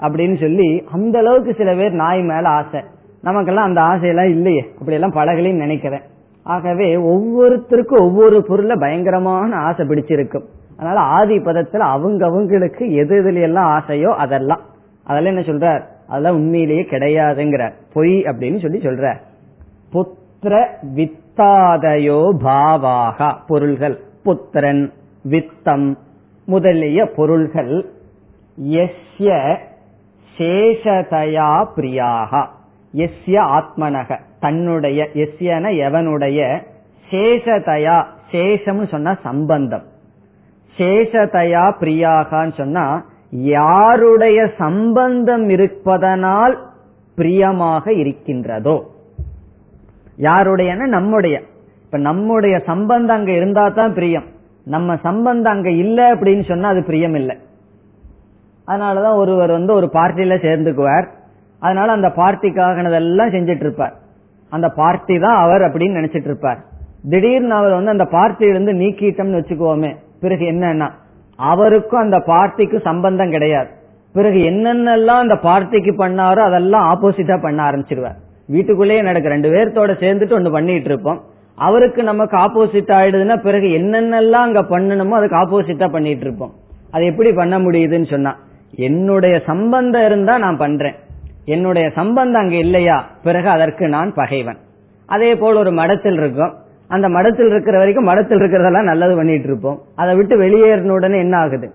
[0.00, 2.80] அப்படின்னு சொல்லி அந்த அளவுக்கு சில பேர் நாய் மேல ஆசை.
[3.22, 4.70] நமக்கெல்லாம் அந்த ஆசையெல்லாம் இல்லையே.
[4.72, 6.02] அப்படி எல்லாம் பழகலையும் நினைக்கிறேன்.
[6.42, 10.44] ஆகவே ஒவ்வொருத்தருக்கும் ஒவ்வொரு பொருளை பயங்கரமான ஆசை பிடிச்சிருக்கும்.
[10.76, 14.60] அதனால ஆதி பதத்துல அவங்க அவங்களுக்கு எது எதுல எல்லாம் ஆசையோ அதெல்லாம்.
[15.04, 15.82] அதெல்லாம் என்ன சொல்றார்?
[16.08, 17.72] அதெல்லாம் உண்மையிலேயே கிடையாதுங்கிறார்.
[17.92, 19.16] பொய் அப்படின்னு சொல்லி சொல்றார்.
[19.92, 20.66] புத்திர
[20.96, 24.00] வித்தாதயோ பாவாக பொருள்கள்.
[24.24, 24.92] புத்திரன்
[25.30, 25.96] வித்தம்
[26.46, 27.86] முதலிய பொருள்கள்.
[28.62, 29.56] எஸ்ய
[30.38, 32.46] சேஷதயா பிரியாக.
[32.94, 34.18] எஸ்ய ஆத்மனக.
[34.40, 36.62] தன்னுடைய எஸ்யன எவனுடைய?
[37.10, 39.90] சேஷதயா சேஷம்னு சொன்னா சம்பந்தம்.
[40.76, 46.58] சேஷதயா பிரியாகான்னு சொன்னா யாருடைய சம்பந்தம் இருப்பதனால்
[47.14, 48.86] பிரியமாக இருக்கின்றதோ.
[50.16, 51.40] யாருடைய நம்முடைய.
[51.84, 54.24] இப்ப நம்முடைய சம்பந்தம் அங்க இருந்தா தான் பிரியம்.
[54.64, 57.36] நம்ம சம்பந்தம் அங்க இல்ல அப்படின்னு சொன்னா அது பிரியம் இல்லை
[58.68, 61.06] அதனாலதான் ஒருவர் வந்து ஒரு பார்ட்டியில சேர்ந்துக்குவார்.
[61.58, 64.00] அதனால அந்த பார்ட்டிக்காகனதெல்லாம் செஞ்சிட்டு இருப்பார்
[64.50, 66.58] அந்த பார்ட்டி தான் அவர் அப்படின்னு நினைச்சிட்டு இருப்பார்
[67.10, 70.88] திடீர்னு அவர் வந்து அந்த பார்ட்டியிலிருந்து நீக்கிட்டோம்னு வச்சுக்கோமே பிறகு என்னன்னா
[71.36, 73.70] அவருக்கும் அந்த பார்ட்டிக்கும் சம்பந்தம் கிடையாது.
[74.12, 78.18] பிறகு என்னென்னலாம் அந்த பார்ட்டிக்கு பண்ணாரோ அதெல்லாம் ஆப்போசிட்டா பண்ண ஆரம்பிச்சிருவார்.
[78.46, 81.20] வீட்டுக்குள்ளேயே நடக்க ரெண்டு பேர்த்தோட சேர்ந்துட்டு ஒண்ணு பண்ணிட்டு இருப்போம்.
[81.56, 86.52] அவருக்கு நமக்கு ஆப்போசிட் ஆயிடுதுன்னா பிறகு என்னென்னலாம் அங்க பண்ணணுமோ அதுக்கு ஆப்போசிட்டா பண்ணிட்டு இருப்போம்.
[86.90, 88.32] அது எப்படி பண்ண முடியுதுன்னு சொன்னா
[88.76, 90.94] என்னுடைய சம்பந்தம் இருந்தா நான் பண்றேன்.
[91.44, 92.96] என்னுடைய சம்பந்தம் அங்க இல்லையா?
[93.22, 94.60] பிறகு அதற்கு நான் பகைவன்.
[95.06, 96.52] அதே போல் ஒரு மடத்தில் இருக்கும்.
[96.94, 99.78] அந்த மடத்தில் இருக்கிற வரைக்கும் மடத்தில் இருக்கிறதெல்லாம் நல்லது பண்ணிட்டு இருப்போம்.
[99.94, 101.68] அதை விட்டு வெளியேறின உடனே என்ன ஆகுது?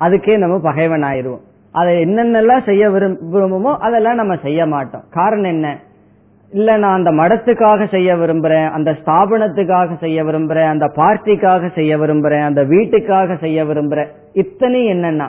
[0.00, 1.44] அதுக்கே நம்ம பகைவன் ஆயிடுவோம்.
[1.72, 5.04] அதை என்னென்னலாம் செய்ய விரும்புமோ அதெல்லாம் நம்ம செய்ய மாட்டோம்.
[5.10, 5.68] காரணம் என்ன?
[6.52, 12.62] இல்ல நான் அந்த மடத்துக்காக செய்ய விரும்புறேன் அந்த ஸ்தாபனத்துக்காக செய்ய விரும்புறேன் அந்த பார்ட்டிக்காக செய்ய விரும்புறேன் அந்த
[12.64, 14.10] வீட்டுக்காக செய்ய விரும்புறேன்.
[14.32, 15.28] இத்தனை என்னன்னா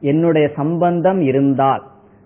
[0.00, 1.82] என்னுடைய சம்பந்தம் இருந்தால்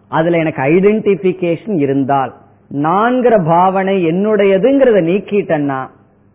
[0.09, 2.33] அதுல எனக்கு ஐடென்டிபிகேஷன் இருந்தால்
[2.75, 5.81] நான்கிற பாவனை என்னுடையதுங்கிறத நீக்கிட்டேன்னா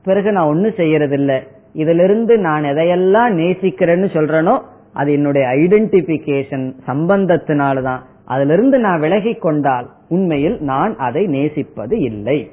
[0.05, 1.47] பிறகு நான் ஒன்னும் செய்யறதில்ல.
[1.73, 4.61] இதிலிருந்து நான் எதையெல்லாம் நேசிக்கிறேன்னு சொல்றேனோ
[4.93, 7.99] அது என்னுடைய ஐடென்டிபிகேஷன் சம்பந்தத்தினால்தான்.
[8.25, 12.51] அதிலிருந்து நான் விலகி கொண்டால் உண்மையில் நான் அதை நேசிப்பது இல்லை.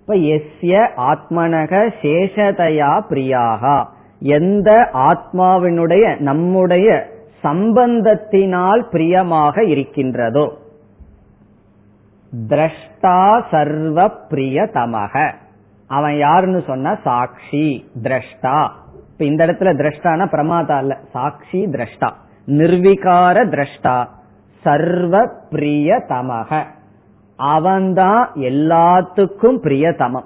[0.00, 3.84] இப்ப எஸ்ய ஆத்மனக சேஷதயா பிரியாகா.
[4.18, 7.06] எந்த ஆத்மாவினுடைய நம்முடைய
[7.44, 10.58] சம்பந்தத்தினால் பிரியமாக இருக்கின்றதோ.
[12.48, 15.32] திரஷ்டா சர்வ பிரியதமக.
[15.92, 18.70] அவன் யாருன்னு சொன்ன சாட்சி திரஷ்டா.
[19.12, 20.98] இப்ப இந்த இடத்துல திரஷ்டான பிரமாதா இல்ல.
[21.12, 22.10] சாட்சி திரஷ்டா.
[22.46, 24.06] நிர்விகார திரஷ்டா.
[24.62, 26.62] சர்வ பிரியதமக.
[27.36, 30.24] அவன்தான் எல்லாத்துக்கும் பிரியதமம்.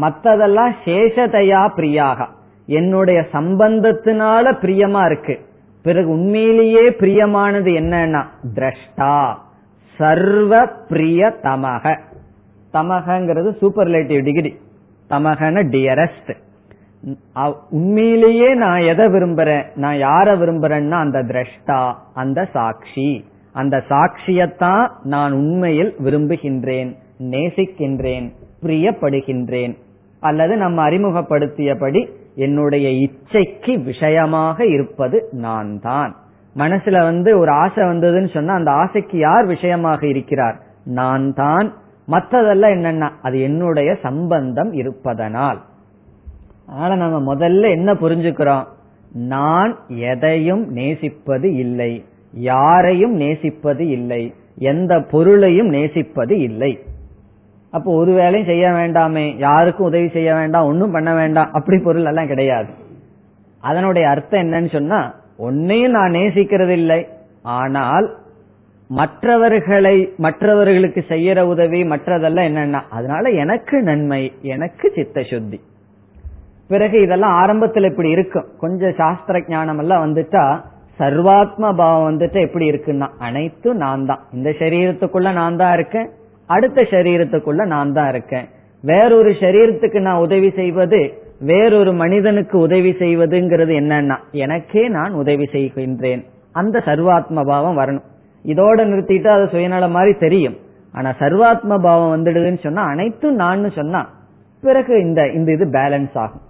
[0.00, 2.26] மத்ததெல்லாம் சேஷதையா பிரியாக.
[2.66, 5.38] என்னுடைய சம்பந்தத்தினால பிரியமா இருக்கு.
[5.82, 9.34] பிறகு உண்மையிலேயே பிரியமானது என்னன்னா திரஷ்டா.
[9.96, 11.98] சர்வ பிரிய தமக
[12.72, 14.60] தமகங்கிறது சூப்பர்லேட்டிவ் டிகிரி
[15.12, 16.32] தமகன டியரஸ்ட்.
[17.76, 19.66] உண்மையிலேயே நான் எதை விரும்புறேன்?
[19.74, 21.80] நான் யார விரும்புறேன்னா அந்த திரஷ்டா
[22.14, 23.10] அந்த சாட்சி.
[23.52, 24.84] அந்த சாட்சியத்தான்
[25.14, 26.90] நான் உண்மையில் விரும்புகின்றேன்
[27.32, 28.26] நேசிக்கின்றேன்
[28.64, 29.74] பிரியப்படுகின்றேன்.
[30.20, 32.00] அல்லது நம்ம அறிமுகப்படுத்தியபடி
[32.44, 36.12] என்னுடைய இச்சைக்கு விஷயமாக இருப்பது நான் தான்.
[36.56, 40.56] மனசுல வந்து ஒரு ஆசை வந்ததுன்னு சொன்னா அந்த ஆசைக்கு யார் விஷயமாக இருக்கிறார்?
[41.00, 41.66] நான் தான்
[42.08, 45.62] மற்றதெல்லாம் என்னன்னா அது என்னுடைய சம்பந்தம் இருப்பதனால்.
[46.66, 48.64] ஆனா நம்ம முதல்ல என்ன புரிஞ்சுக்கிறோம்?
[49.12, 52.04] நான் எதையும் நேசிப்பது இல்லை.
[52.32, 54.34] யாரையும் நேசிப்பது இல்லை.
[54.56, 56.78] எந்த பொருளையும் நேசிப்பது இல்லை.
[57.70, 62.26] அப்போ ஒரு வேலையும் செய்ய வேண்டாமே யாருக்கும் உதவி செய்ய வேண்டாம் ஒன்றும் பண்ண வேண்டாம் அப்படி பொருள் எல்லாம்
[62.26, 62.68] கிடையாது.
[63.60, 67.06] அதனுடைய அர்த்தம் என்னன்னு சொன்னா ஒன்னையும் நான் நேசிக்கிறது இல்லை
[67.42, 68.16] ஆனால்
[68.98, 74.22] மற்றவர்களை மற்றவர்களுக்கு செய்யற உதவி மற்றதெல்லாம் என்னன்னா அதனால எனக்கு நன்மை
[74.54, 75.58] எனக்கு சித்த சுத்தி
[76.72, 78.46] பிறகு இதெல்லாம் ஆரம்பத்துல இப்படி இருக்கும்.
[78.58, 80.44] கொஞ்சம் சாஸ்திர ஞானம் எல்லாம் வந்துட்டா
[80.98, 84.22] சர்வாத்ம பாவம் வந்துட்டு எப்படி இருக்குன்னா அனைத்தும் நான் தான்.
[84.36, 86.08] இந்த சரீரத்துக்குள்ள நான் தான் இருக்கேன்
[86.46, 88.46] அடுத்த சரீரத்துக்குள்ள நான் தான் இருக்கேன்.
[88.84, 91.00] வேறொரு சரீரத்துக்கு நான் உதவி செய்வது
[91.50, 96.22] வேறொரு மனிதனுக்கு உதவி செய்வதுங்கிறது என்னன்னா எனக்கே நான் உதவி செய்கின்றேன்.
[96.60, 98.08] அந்த சர்வாத்ம பாவம் வரணும்.
[98.44, 100.56] இதோட நிறுத்திட்டு அது சுயநல மாதிரி தெரியும்.
[100.92, 104.08] ஆனா சர்வாத்ம பாவம் வந்துடுதுன்னு சொன்னா அனைத்தும் நான் சொன்னா
[104.60, 106.40] பிறகு இந்த இந்த இது பேலன்ஸ் ஆகும்.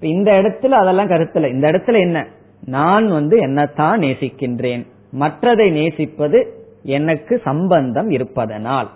[0.00, 2.26] இந்த இடத்துல அதெல்லாம் கருத்துல இந்த இடத்துல என்ன?
[2.64, 4.86] நான் வந்து என்னத்தான் நேசிக்கின்றேன்.
[5.18, 8.90] மற்றதை நேசிப்பது எனக்கு சம்பந்தம் இருப்பதனால்.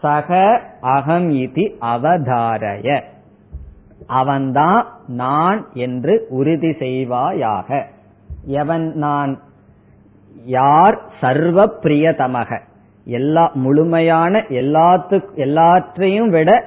[0.00, 3.02] சக அகம் இதி அவதாரய.
[4.06, 7.82] அவன்தான் நான் என்று உறுதி செய்வாயாக.
[8.46, 9.42] எவன் நான்
[10.44, 12.58] யார் சர்வ பிரியதமக
[13.04, 16.64] எல்லா முழுமையான எல்லாத்து எல்லாற்றையும் விட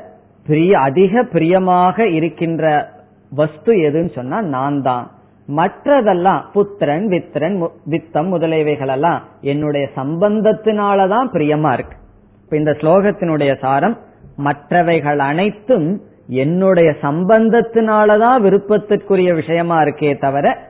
[0.47, 2.89] பிரிய அதிக பிரியமாக இருக்கின்ற
[3.29, 5.11] வஸ்து எதுன்னு சொன்னா நான் தான்
[5.55, 11.95] மற்றதெல்லாம் புத்திரன் வித்திரன் வித்தம் முதலியவைகள் எல்லாம் என்னுடைய சம்பந்தத்தினாலதான் பிரியமா இருக்கு.
[12.43, 13.97] இப்ப இந்த ஸ்லோகத்தினுடைய சாரம்
[14.43, 20.66] மற்றவைகள் அனைத்தும் என்னுடைய சம்பந்தத்தினாலதான் விருப்பத்திற்குரிய விஷயமா இருக்கே தவிர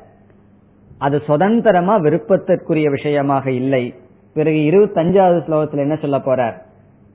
[0.97, 3.93] அது சுதந்திரமா விருப்பத்திற்குரிய விஷயமாக இல்லை.
[4.33, 6.61] பிறகு இருபத்தஞ்சாவது ஸ்லோகத்தில் என்ன சொல்ல போறார்?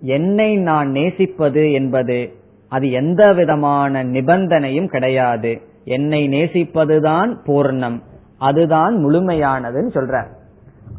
[0.01, 2.33] என்னை நான் நேசிப்பது என்பது
[2.69, 5.61] அது எந்த விதமான நிபந்தனையும் கிடையாது.
[5.85, 8.03] என்னை நேசிப்பதுதான் பூர்ணம்
[8.39, 10.27] அதுதான் முழுமையானதுன்னு சொல்றார்.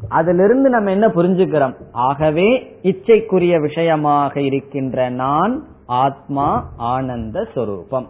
[0.10, 1.76] அதிலிருந்து நம்ம என்ன புரிஞ்சுக்கிறோம்?
[1.92, 8.10] ஆகவே இச்சைக்குரிய விஷயமாக இருக்கின்ற நான் ஆத்மா ஆனந்த சொரூபம்.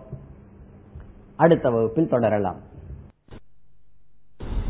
[1.35, 2.55] அடுத்த வகுப்பில் தொடரலாம்.